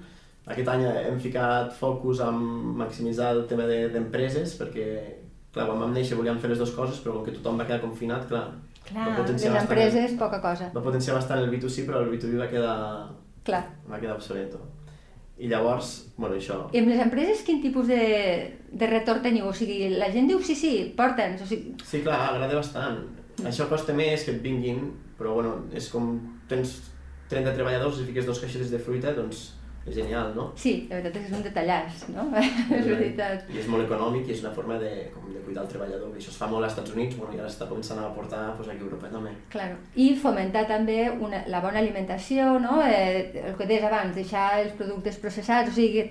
Aquest 0.49 0.69
any 0.73 0.87
hem 0.89 1.19
ficat 1.21 1.75
focus 1.77 2.23
en 2.25 2.39
maximitzar 2.81 3.35
el 3.37 3.45
tema 3.47 3.67
de- 3.69 3.91
d'empreses, 3.93 4.57
perquè, 4.59 4.87
clar, 5.53 5.67
quan 5.69 5.79
vam 5.85 5.93
néixer 5.95 6.17
volíem 6.19 6.41
fer 6.41 6.49
les 6.51 6.59
dues 6.59 6.73
coses, 6.75 6.99
però 7.05 7.19
com 7.19 7.27
que 7.29 7.37
tothom 7.37 7.61
va 7.61 7.67
quedar 7.69 7.83
confinat, 7.85 8.25
clar, 8.33 8.47
Clar, 8.89 9.05
va 9.05 9.11
les 9.13 9.21
potenciar 9.21 9.53
bastant 9.53 9.69
empreses, 9.71 10.17
poca 10.19 10.41
cosa. 10.43 10.71
va 10.75 10.83
potenciar 10.83 11.15
bastant 11.15 11.39
el 11.45 11.51
B2C, 11.53 11.85
però 11.87 12.01
el 12.03 12.11
B2B 12.17 12.41
va 12.41 12.49
quedar, 12.51 12.77
Clar. 13.45 13.63
va 13.93 14.01
quedar 14.01 14.17
obsoleto. 14.17 14.59
I 15.39 15.49
llavors, 15.49 15.93
bueno, 16.17 16.37
això... 16.41 16.57
I 16.73 16.81
amb 16.81 16.89
les 16.91 17.01
empreses 17.05 17.45
quin 17.47 17.61
tipus 17.63 17.87
de, 17.89 18.03
de 18.73 18.87
retorn 18.91 19.23
teniu? 19.23 19.47
O 19.49 19.55
sigui, 19.55 19.89
la 19.99 20.09
gent 20.13 20.27
diu 20.29 20.41
sí, 20.43 20.55
sí, 20.59 20.73
porta'ns, 20.97 21.43
o 21.43 21.47
sigui, 21.47 21.77
Sí, 21.85 22.01
clar, 22.03 22.19
agrada 22.33 22.59
bastant. 22.59 22.99
Això 23.49 23.69
costa 23.71 23.95
més 23.97 24.27
que 24.27 24.37
et 24.37 24.43
vinguin, 24.45 24.85
però 25.19 25.35
bueno, 25.39 25.57
és 25.75 25.89
com 25.93 26.15
tens 26.51 26.79
30 27.33 27.57
treballadors 27.57 28.01
i 28.03 28.07
fiques 28.11 28.29
dos 28.29 28.41
caixetes 28.43 28.71
de 28.73 28.81
fruita, 28.83 29.15
doncs 29.17 29.51
és 29.83 29.97
genial, 29.97 30.31
no? 30.37 30.45
sí, 30.55 30.87
la 30.87 31.01
veritat 31.01 31.17
és 31.19 31.25
que 31.25 31.31
és 31.33 31.35
un 31.35 31.43
detallàs, 31.43 32.03
no? 32.15 32.27
és 32.79 32.85
veritat. 32.87 33.49
I 33.51 33.59
és 33.65 33.71
molt 33.71 33.83
econòmic 33.83 34.29
i 34.29 34.35
és 34.37 34.43
una 34.45 34.53
forma 34.55 34.77
de, 34.79 34.91
com 35.11 35.27
de 35.27 35.43
cuidar 35.43 35.65
el 35.65 35.73
treballador. 35.73 36.13
I 36.15 36.21
això 36.21 36.31
es 36.31 36.39
fa 36.39 36.47
molt 36.51 36.63
als 36.63 36.77
Estats 36.77 36.95
Units, 36.95 37.17
bueno, 37.19 37.35
i 37.35 37.41
ara 37.41 37.51
està 37.51 37.67
començant 37.71 37.99
a 37.99 38.13
portar 38.15 38.45
pues, 38.59 38.71
aquí 38.71 38.79
a 38.79 38.87
Europa 38.87 39.11
també. 39.11 39.33
Claro. 39.51 39.81
I 39.99 40.13
fomentar 40.23 40.69
també 40.71 41.01
una, 41.11 41.43
la 41.51 41.63
bona 41.65 41.83
alimentació, 41.83 42.53
no? 42.63 42.79
eh, 42.87 43.43
el 43.43 43.57
que 43.59 43.67
deies 43.67 43.89
abans, 43.89 44.15
deixar 44.15 44.47
els 44.61 44.77
productes 44.79 45.19
processats, 45.25 45.75
o 45.75 45.75
sigui, 45.75 46.07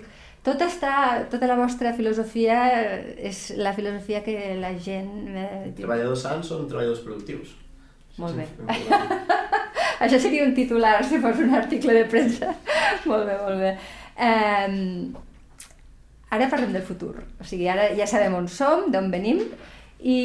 tot 0.46 0.62
està, 0.66 0.94
tota 1.30 1.50
la 1.50 1.58
vostra 1.60 1.92
filosofia 1.94 2.58
eh, 2.74 3.30
és 3.30 3.42
la 3.62 3.74
filosofia 3.78 4.24
que 4.26 4.56
la 4.58 4.72
gent... 4.74 5.12
Eh. 5.38 5.72
Treballadors 5.78 6.24
sans 6.26 6.48
són 6.50 6.68
treballadors 6.70 7.04
productius. 7.06 7.54
Molt 8.22 8.40
bé. 8.40 8.48
Això 10.04 10.18
seria 10.18 10.48
un 10.48 10.56
titular 10.58 10.98
si 11.06 11.20
fos 11.22 11.42
un 11.44 11.54
article 11.54 11.94
de 12.00 12.06
premsa. 12.10 12.56
molt 13.10 13.28
bé, 13.30 13.38
molt 13.38 13.62
bé. 13.62 13.76
Um, 14.22 15.14
ara 16.34 16.50
parlem 16.50 16.74
del 16.74 16.86
futur. 16.88 17.20
O 17.38 17.46
sigui, 17.46 17.70
ara 17.70 17.92
ja 17.98 18.10
sabem 18.10 18.34
on 18.40 18.50
som, 18.50 18.90
d'on 18.92 19.12
venim 19.14 19.44
i 20.02 20.18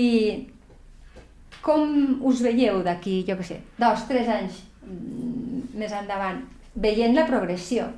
com 1.66 2.22
us 2.24 2.40
veieu 2.46 2.80
d'aquí, 2.86 3.20
jo 3.28 3.36
què 3.36 3.44
sé, 3.44 3.60
dos, 3.76 4.04
tres 4.08 4.28
anys 4.30 4.62
mm, 4.86 5.76
més 5.76 5.92
endavant, 5.92 6.40
veient 6.78 7.16
la 7.16 7.26
progressió. 7.28 7.90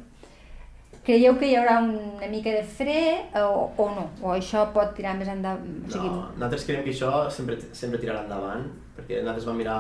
Creieu 1.09 1.39
que 1.41 1.49
hi 1.49 1.55
haurà 1.57 1.79
una 1.81 2.27
mica 2.29 2.53
de 2.53 2.61
fre 2.69 2.99
o, 3.41 3.71
o 3.81 3.85
no? 3.97 4.03
O 4.21 4.35
això 4.35 4.67
pot 4.75 4.91
tirar 4.93 5.15
més 5.17 5.31
endavant? 5.33 5.79
O 5.87 5.93
sigui, 5.95 6.11
No, 6.13 6.27
nosaltres 6.35 6.67
creiem 6.69 6.83
que 6.85 6.93
això 6.93 7.13
sempre, 7.33 7.57
sempre 7.73 8.01
tirarà 8.03 8.27
endavant, 8.27 8.67
perquè 8.99 9.23
nosaltres 9.23 9.47
vam 9.49 9.57
mirar, 9.57 9.79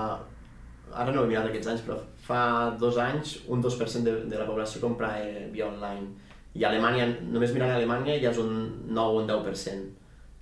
ara 0.94 1.12
no 1.12 1.20
ho 1.20 1.26
he 1.26 1.32
mirat 1.34 1.50
aquests 1.50 1.68
anys, 1.74 1.84
però 1.84 1.98
fa 2.24 2.40
dos 2.80 2.96
anys 3.04 3.34
un 3.52 3.60
2% 3.60 4.08
de, 4.08 4.16
de 4.30 4.40
la 4.40 4.48
població 4.48 4.80
compra 4.86 5.12
via 5.52 5.68
online. 5.68 6.08
I 6.56 6.64
a 6.64 6.72
Alemanya, 6.72 7.04
només 7.28 7.52
mirant 7.52 7.74
a 7.74 7.76
Alemanya 7.76 8.16
ja 8.24 8.32
és 8.32 8.40
un 8.40 8.56
9 8.88 9.04
o 9.04 9.20
un 9.20 9.28
10%. 9.28 9.92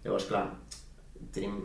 Llavors, 0.06 0.30
clar, 0.30 0.46
tenim 1.34 1.58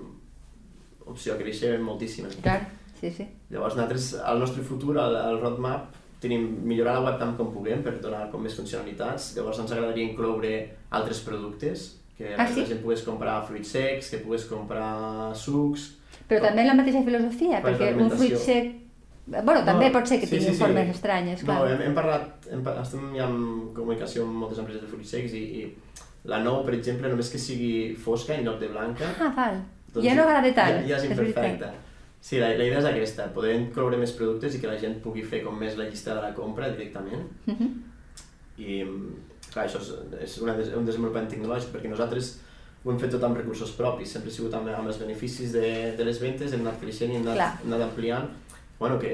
opció 1.05 1.35
a 1.35 1.37
créixer 1.37 1.75
moltíssima. 1.77 2.33
clar, 2.41 2.63
sí, 2.97 3.13
sí. 3.21 3.29
Llavors 3.53 3.77
nosaltres, 3.77 4.15
al 4.17 4.41
nostre 4.41 4.65
futur, 4.65 4.97
al, 4.97 5.13
al 5.27 5.37
roadmap, 5.45 5.93
tenim 6.21 6.43
millorar 6.69 6.99
la 6.99 7.05
web 7.09 7.17
tant 7.19 7.33
com 7.37 7.49
puguem 7.53 7.81
per 7.85 7.95
donar 8.01 8.27
com 8.31 8.43
més 8.45 8.53
funcionalitats. 8.57 9.31
Llavors 9.37 9.59
ens 9.63 9.71
agradaria 9.73 10.05
incloure 10.05 10.51
altres 10.91 11.19
productes, 11.25 11.87
que 12.17 12.35
Ah, 12.35 12.43
la 12.45 12.51
sí? 12.53 12.65
gent 12.69 12.83
pogués 12.83 13.01
comprar 13.07 13.39
fruits 13.47 13.71
secs, 13.73 14.11
que 14.13 14.19
pogués 14.21 14.45
comprar 14.45 15.33
sucs... 15.35 15.95
Però 16.29 16.43
també 16.45 16.63
la 16.67 16.75
mateixa 16.77 17.01
filosofia, 17.03 17.57
és 17.59 17.65
perquè 17.65 17.91
un 17.97 18.09
fruit 18.13 18.37
sec... 18.37 18.77
Bueno, 19.31 19.61
també 19.65 19.89
pot 19.93 20.07
ser 20.07 20.17
que 20.19 20.27
sí, 20.27 20.35
tingui 20.37 20.49
sí, 20.51 20.55
sí. 20.55 20.59
formes 20.61 20.89
estranyes, 20.93 21.43
clar. 21.45 21.57
No, 21.61 21.67
hem, 21.71 21.81
hem 21.87 21.93
parlat, 21.95 22.47
hem, 22.51 22.61
estem 22.81 23.03
ja 23.15 23.27
en 23.29 23.37
comunicació 23.75 24.23
amb 24.25 24.39
moltes 24.43 24.59
empreses 24.61 24.81
de 24.83 24.89
fruits 24.91 25.11
secs 25.13 25.35
i, 25.37 25.43
i 25.61 26.29
la 26.31 26.39
nou, 26.43 26.61
per 26.65 26.73
exemple, 26.77 27.09
només 27.09 27.29
que 27.33 27.39
sigui 27.41 27.71
fosca 27.97 28.35
en 28.35 28.43
lloc 28.45 28.59
de 28.61 28.69
blanca, 28.73 29.09
Ah, 29.21 29.31
val. 29.37 29.61
doncs 29.93 30.05
ja 30.05 30.15
no 30.17 30.25
agrada 30.25 30.51
tant. 30.57 30.81
Ja, 30.85 30.97
ja 30.97 31.01
és 31.05 31.17
veritat. 31.17 31.63
Sí, 32.21 32.37
la, 32.37 32.51
la 32.53 32.67
idea 32.67 32.77
és 32.79 32.85
aquesta, 32.85 33.25
poder 33.33 33.55
incloure 33.57 33.97
més 33.97 34.13
productes 34.13 34.53
i 34.53 34.61
que 34.61 34.69
la 34.69 34.77
gent 34.79 34.99
pugui 35.01 35.23
fer 35.25 35.41
com 35.41 35.57
més 35.57 35.77
la 35.79 35.87
llista 35.89 36.13
de 36.13 36.21
la 36.21 36.35
compra 36.37 36.69
directament. 36.69 37.25
Mhm. 37.49 37.71
I, 38.61 38.77
clar, 39.49 39.65
això 39.65 39.79
és, 39.81 39.89
és 40.21 40.37
una, 40.43 40.53
un 40.77 40.85
desenvolupament 40.85 41.31
tecnològic, 41.31 41.71
perquè 41.73 41.89
nosaltres 41.89 42.35
ho 42.83 42.91
hem 42.91 42.99
fet 43.01 43.11
tot 43.13 43.25
amb 43.25 43.37
recursos 43.37 43.73
propis, 43.77 44.13
sempre 44.13 44.29
ha 44.29 44.35
sigut 44.35 44.53
amb, 44.57 44.69
amb 44.69 44.89
els 44.89 44.99
beneficis 45.01 45.53
de, 45.53 45.67
de 45.97 46.05
les 46.05 46.21
ventes, 46.21 46.53
hem 46.53 46.61
anat 46.65 46.79
creixent 46.81 47.13
i 47.13 47.17
hem 47.17 47.25
Clar. 47.25 47.37
anat, 47.37 47.63
hem 47.63 47.73
anat 47.73 47.87
ampliant. 47.87 48.29
Bueno, 48.77 48.97
que 49.01 49.11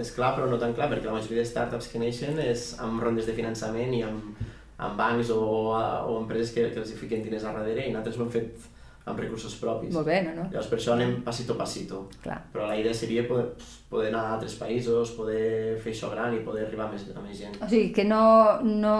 és 0.00 0.12
clar, 0.16 0.34
però 0.36 0.46
no 0.48 0.56
tan 0.60 0.72
clar, 0.76 0.88
perquè 0.92 1.08
la 1.08 1.16
majoria 1.16 1.42
de 1.42 1.48
startups 1.48 1.90
que 1.92 2.00
neixen 2.00 2.38
és 2.40 2.70
amb 2.80 3.00
rondes 3.04 3.28
de 3.28 3.36
finançament 3.36 3.92
i 3.96 4.02
amb, 4.06 4.40
amb 4.80 5.00
bancs 5.00 5.32
o, 5.34 5.40
o 5.72 6.20
empreses 6.20 6.54
que, 6.54 6.68
que 6.72 6.80
els 6.80 6.92
hi 6.92 7.00
fiquen 7.00 7.24
diners 7.24 7.44
a 7.44 7.52
darrere 7.56 7.84
i 7.84 7.92
nosaltres 7.92 8.20
ho 8.20 8.24
hem 8.24 8.32
fet 8.36 8.68
amb 9.08 9.18
recursos 9.18 9.54
propis. 9.58 9.92
Molt 9.94 10.06
bé, 10.06 10.20
no, 10.22 10.34
no? 10.36 10.42
Llavors 10.52 10.68
per 10.70 10.76
això 10.78 10.92
anem 10.92 11.16
passito 11.26 11.54
a 11.54 11.58
passito. 11.58 12.02
Clar. 12.22 12.36
Però 12.52 12.66
la 12.68 12.76
idea 12.78 12.92
seria 12.94 13.24
poder, 13.26 13.46
poder 13.90 14.08
anar 14.12 14.20
a 14.26 14.34
altres 14.36 14.54
països, 14.60 15.10
poder 15.16 15.78
fer 15.82 15.92
això 15.94 16.10
gran 16.12 16.34
i 16.36 16.42
poder 16.46 16.66
arribar 16.66 16.86
a 16.86 16.92
més, 16.92 17.06
a 17.16 17.20
més 17.24 17.38
gent. 17.40 17.56
O 17.64 17.68
sigui, 17.68 17.88
que 17.96 18.04
no, 18.04 18.20
no 18.62 18.94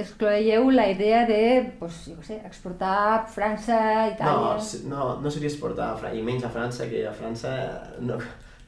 excloeieu 0.00 0.70
la 0.74 0.88
idea 0.90 1.24
de, 1.28 1.42
pues, 1.78 2.06
jo 2.10 2.18
sé, 2.24 2.40
exportar 2.46 2.94
a 3.14 3.18
França, 3.26 3.78
Itàlia... 4.14 4.32
No, 4.88 4.94
no, 4.96 5.08
no 5.22 5.30
seria 5.30 5.50
exportar, 5.52 5.92
a 5.92 5.98
Fra- 6.00 6.14
i 6.16 6.22
menys 6.24 6.44
a 6.48 6.50
França, 6.50 6.88
que 6.90 7.04
a 7.06 7.12
França 7.14 7.52
no, 8.00 8.16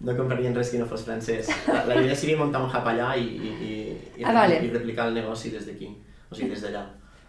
no 0.04 0.16
comprarien 0.18 0.54
res 0.54 0.70
que 0.70 0.78
no 0.82 0.86
fos 0.90 1.02
francès. 1.08 1.48
La, 1.66 1.84
la 1.88 1.96
idea 2.02 2.14
seria 2.18 2.36
muntar 2.38 2.62
un 2.62 2.68
hub 2.70 2.90
allà 2.92 3.14
i, 3.16 3.24
i, 3.24 3.54
i, 3.70 3.72
i, 4.20 4.24
Ah, 4.28 4.32
vale. 4.44 4.60
i 4.62 4.70
replicar 4.70 5.08
el 5.08 5.16
negoci 5.18 5.50
des 5.56 5.66
d'aquí, 5.66 5.88
o 6.30 6.34
sigui, 6.36 6.52
des 6.54 6.62
d'allà. 6.68 6.84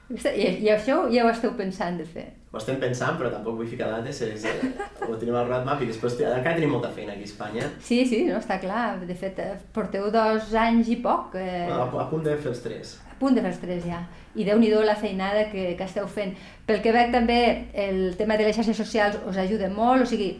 I, 0.10 0.63
I 0.65 0.70
això 0.70 1.06
ja 1.12 1.24
ho 1.26 1.30
esteu 1.32 1.56
pensant 1.58 1.98
de 1.98 2.06
fer. 2.06 2.26
Ho 2.54 2.58
estem 2.62 2.78
pensant, 2.80 3.18
però 3.20 3.32
tampoc 3.34 3.58
vull 3.58 3.68
ficar 3.68 3.88
dates, 3.91 4.22
és, 4.22 4.44
eh, 4.46 4.70
ho 5.10 5.15
tenim 5.20 5.36
al 5.36 5.48
roadmap 5.50 5.82
i 5.82 5.88
després 5.89 6.13
encara 6.22 6.54
tenim 6.56 6.72
molta 6.72 6.91
feina 6.94 7.12
aquí 7.15 7.26
a 7.26 7.30
Espanya. 7.32 7.65
Sí, 7.84 8.06
sí, 8.08 8.22
no, 8.30 8.38
està 8.39 8.60
clar. 8.62 9.00
De 9.06 9.15
fet, 9.18 9.39
eh, 9.44 9.56
porteu 9.76 10.12
dos 10.13 10.54
anys 10.56 10.88
i 10.94 10.96
poc. 11.04 11.36
Eh, 11.36 11.65
A, 11.72 11.82
a 11.84 12.06
punt 12.12 12.24
de 12.24 12.38
fer 12.38 12.52
els 12.54 12.62
tres. 12.63 12.94
a 13.12 13.18
punt 13.20 13.36
de 13.36 13.41
fer 13.41 13.50
els 13.52 13.60
tres 13.60 13.84
ja. 13.86 14.04
I 14.36 14.44
déu 14.44 14.60
nhi 14.60 14.70
la 14.70 14.96
feinada 14.96 15.50
que, 15.52 15.76
que 15.76 15.84
esteu 15.84 16.08
fent. 16.08 16.34
Pel 16.68 16.82
que 16.84 16.91
veig 16.91 17.12
també, 17.12 17.68
el 17.74 18.15
tema 18.18 18.38
de 18.38 18.44
les 18.46 18.56
xarxes 18.56 18.78
socials 18.78 19.18
us 19.28 19.38
ajuda 19.38 19.70
molt, 19.70 20.04
o 20.04 20.06
sigui, 20.06 20.38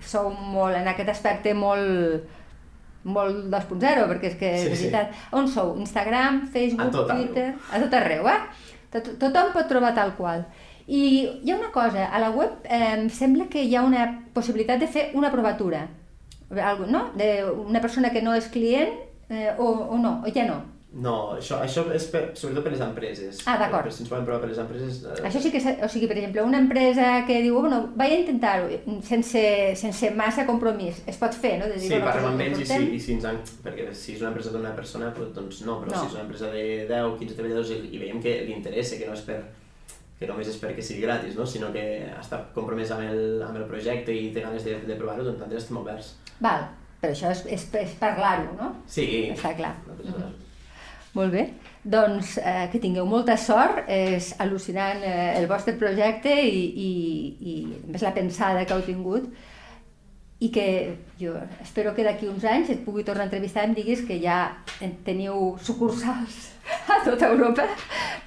sou 0.00 0.30
molt, 0.30 0.74
en 0.76 0.88
aquest 0.88 1.08
aspecte, 1.08 1.54
molt 1.54 2.24
molt 3.04 3.50
2.0, 3.52 4.06
perquè 4.08 4.30
és 4.30 4.36
que, 4.40 4.50
Sí, 4.58 4.68
de 4.70 4.76
sí. 4.76 4.86
veritat, 4.88 5.10
on 5.36 5.46
sou? 5.48 5.74
Instagram, 5.78 6.46
Facebook, 6.48 6.88
A 6.88 6.90
tot 6.90 7.10
arreu. 7.10 7.26
Twitter? 7.26 7.54
A 7.70 7.80
tot 7.82 7.92
arreu, 7.98 8.28
eh? 8.28 8.38
Tot, 8.94 9.14
tothom 9.18 9.50
pot 9.54 9.66
trobar 9.70 9.94
tal 9.96 10.14
qual. 10.18 10.44
I 10.86 11.02
hi 11.42 11.50
ha 11.50 11.56
una 11.56 11.72
cosa, 11.74 12.06
a 12.06 12.20
la 12.22 12.30
web 12.30 12.62
eh, 12.64 12.92
em 12.92 13.08
sembla 13.10 13.48
que 13.50 13.64
hi 13.64 13.74
ha 13.74 13.82
una 13.82 14.04
possibilitat 14.36 14.82
de 14.82 14.86
fer 14.86 15.08
una 15.18 15.32
provatura, 15.32 15.88
no? 16.86 17.08
De 17.18 17.30
una 17.44 17.80
persona 17.80 18.12
que 18.14 18.22
no 18.22 18.34
és 18.38 18.50
client 18.52 18.92
eh, 19.30 19.54
o, 19.58 19.66
o 19.96 19.98
no, 19.98 20.20
o 20.22 20.32
ja 20.34 20.46
no. 20.46 20.60
No, 20.94 21.34
això, 21.34 21.56
això 21.64 21.82
és 21.90 22.04
per, 22.06 22.20
sobretot 22.38 22.62
per 22.62 22.70
les 22.70 22.82
empreses. 22.84 23.40
Ah, 23.50 23.56
d'acord. 23.58 23.88
Per, 23.88 23.92
si 23.96 24.04
ens 24.04 24.10
poden 24.12 24.26
provar 24.28 24.40
per 24.44 24.50
les 24.52 24.60
empreses... 24.62 25.00
Eh, 25.10 25.24
Això 25.26 25.40
sí 25.42 25.50
que, 25.50 25.58
és- 25.58 25.80
o 25.82 25.88
sigui, 25.90 26.06
per 26.06 26.14
exemple, 26.20 26.44
una 26.46 26.60
empresa 26.62 27.24
que 27.26 27.40
diu, 27.42 27.56
bueno, 27.58 27.80
vaig 27.98 28.12
a 28.14 28.18
intentar-ho, 28.20 28.68
sense, 29.02 29.42
sense 29.80 30.12
massa 30.14 30.44
compromís, 30.46 31.00
es 31.10 31.18
pot 31.18 31.34
fer, 31.34 31.56
no? 31.58 31.66
De 31.66 31.80
dir, 31.80 31.88
Sí, 31.88 31.96
bueno, 31.96 32.06
parlem 32.12 32.28
amb 32.30 32.44
ells 32.46 32.62
i 32.62 32.68
si, 32.70 32.78
i 32.94 33.00
si 33.02 33.16
ens 33.16 33.26
han... 33.26 33.40
Perquè 33.64 33.88
si 33.90 34.14
és 34.14 34.22
una 34.22 34.30
empresa 34.30 34.52
d'una 34.54 34.70
persona, 34.78 35.10
doncs, 35.16 35.34
doncs 35.40 35.64
no, 35.66 35.80
però 35.82 35.90
No. 35.96 36.04
si 36.04 36.12
és 36.12 36.14
una 36.14 36.22
empresa 36.28 36.52
de 36.54 36.62
10, 36.92 37.18
15 37.24 37.34
treballadors 37.40 37.74
i, 37.74 37.80
i 37.90 37.98
veiem 38.04 38.22
que 38.22 38.36
li 38.46 38.54
interessa, 38.54 38.94
que 39.00 39.10
no 39.10 39.18
és 39.18 39.26
per 39.26 39.40
que 40.14 40.28
només 40.30 40.46
és 40.46 40.60
perquè 40.62 40.78
sigui 40.80 41.02
gratis, 41.02 41.34
no? 41.34 41.42
sinó 41.44 41.72
que 41.74 41.82
està 42.20 42.38
compromès 42.54 42.92
amb 42.94 43.02
el, 43.10 43.42
amb 43.42 43.58
el 43.58 43.66
projecte 43.66 44.14
i 44.14 44.28
té 44.32 44.44
ganes 44.46 44.62
de, 44.62 44.78
de 44.86 44.94
provar-ho, 44.94 45.24
doncs 45.26 45.40
nosaltres 45.42 45.64
estem 45.66 45.80
oberts. 45.82 46.12
Val, 46.38 46.68
però 47.02 47.10
això 47.12 47.32
és, 47.34 47.40
és, 47.52 47.64
és 47.82 47.96
parlar-ho, 47.98 48.54
no? 48.56 48.68
Sí. 48.88 49.04
Està 49.34 49.50
clar. 49.58 49.72
Nosaltres, 49.88 50.13
Molt 51.14 51.30
bé. 51.32 51.44
Doncs 51.84 52.38
eh, 52.40 52.68
que 52.72 52.80
tingueu 52.82 53.06
molta 53.06 53.36
sort, 53.38 53.84
és 53.92 54.32
al·lucinant 54.42 55.02
eh, 55.04 55.34
el 55.38 55.46
vostre 55.50 55.74
projecte 55.78 56.32
i, 56.42 56.62
i, 56.86 56.92
i 57.52 57.56
més 57.92 58.02
la 58.02 58.14
pensada 58.16 58.64
que 58.64 58.74
heu 58.74 58.82
tingut 58.86 59.28
i 60.44 60.48
que 60.52 60.64
jo 61.20 61.36
espero 61.62 61.92
que 61.94 62.02
d'aquí 62.04 62.26
uns 62.28 62.42
anys 62.44 62.72
et 62.74 62.80
pugui 62.84 63.04
tornar 63.06 63.22
a 63.22 63.28
entrevistar 63.28 63.62
i 63.62 63.68
em 63.70 63.74
diguis 63.76 64.02
que 64.08 64.16
ja 64.20 64.38
en- 64.82 64.96
teniu 65.06 65.54
sucursals 65.62 66.40
a 66.96 66.98
tota 67.04 67.28
Europa 67.30 67.64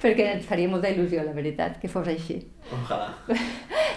perquè 0.00 0.30
ens 0.32 0.46
faria 0.48 0.70
molta 0.70 0.88
il·lusió, 0.88 1.20
la 1.26 1.34
veritat, 1.36 1.76
que 1.82 1.90
fos 1.90 2.08
així. 2.08 2.38
Ojalà. 2.72 3.10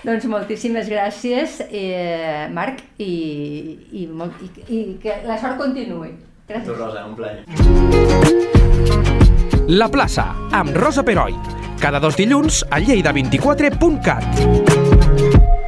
Doncs 0.05 0.25
moltíssimes 0.25 0.89
gràcies, 0.89 1.59
eh, 1.69 2.47
Marc, 2.51 2.81
i, 2.97 3.11
i, 4.01 4.07
molt, 4.09 4.41
i, 4.41 4.49
i 4.73 4.79
que 5.01 5.19
la 5.29 5.37
sort 5.37 5.59
continuï. 5.61 6.11
Tu, 6.51 6.57
Gràcies. 6.57 6.77
Rosa, 6.77 7.05
un 7.05 7.15
plaer. 7.15 7.43
La 9.71 9.87
plaça, 9.87 10.35
amb 10.51 10.75
Rosa 10.75 10.99
Peroi. 11.03 11.33
Cada 11.79 11.99
dos 12.03 12.15
dilluns 12.19 12.65
a 12.69 12.79
lleida24.cat. 12.83 15.60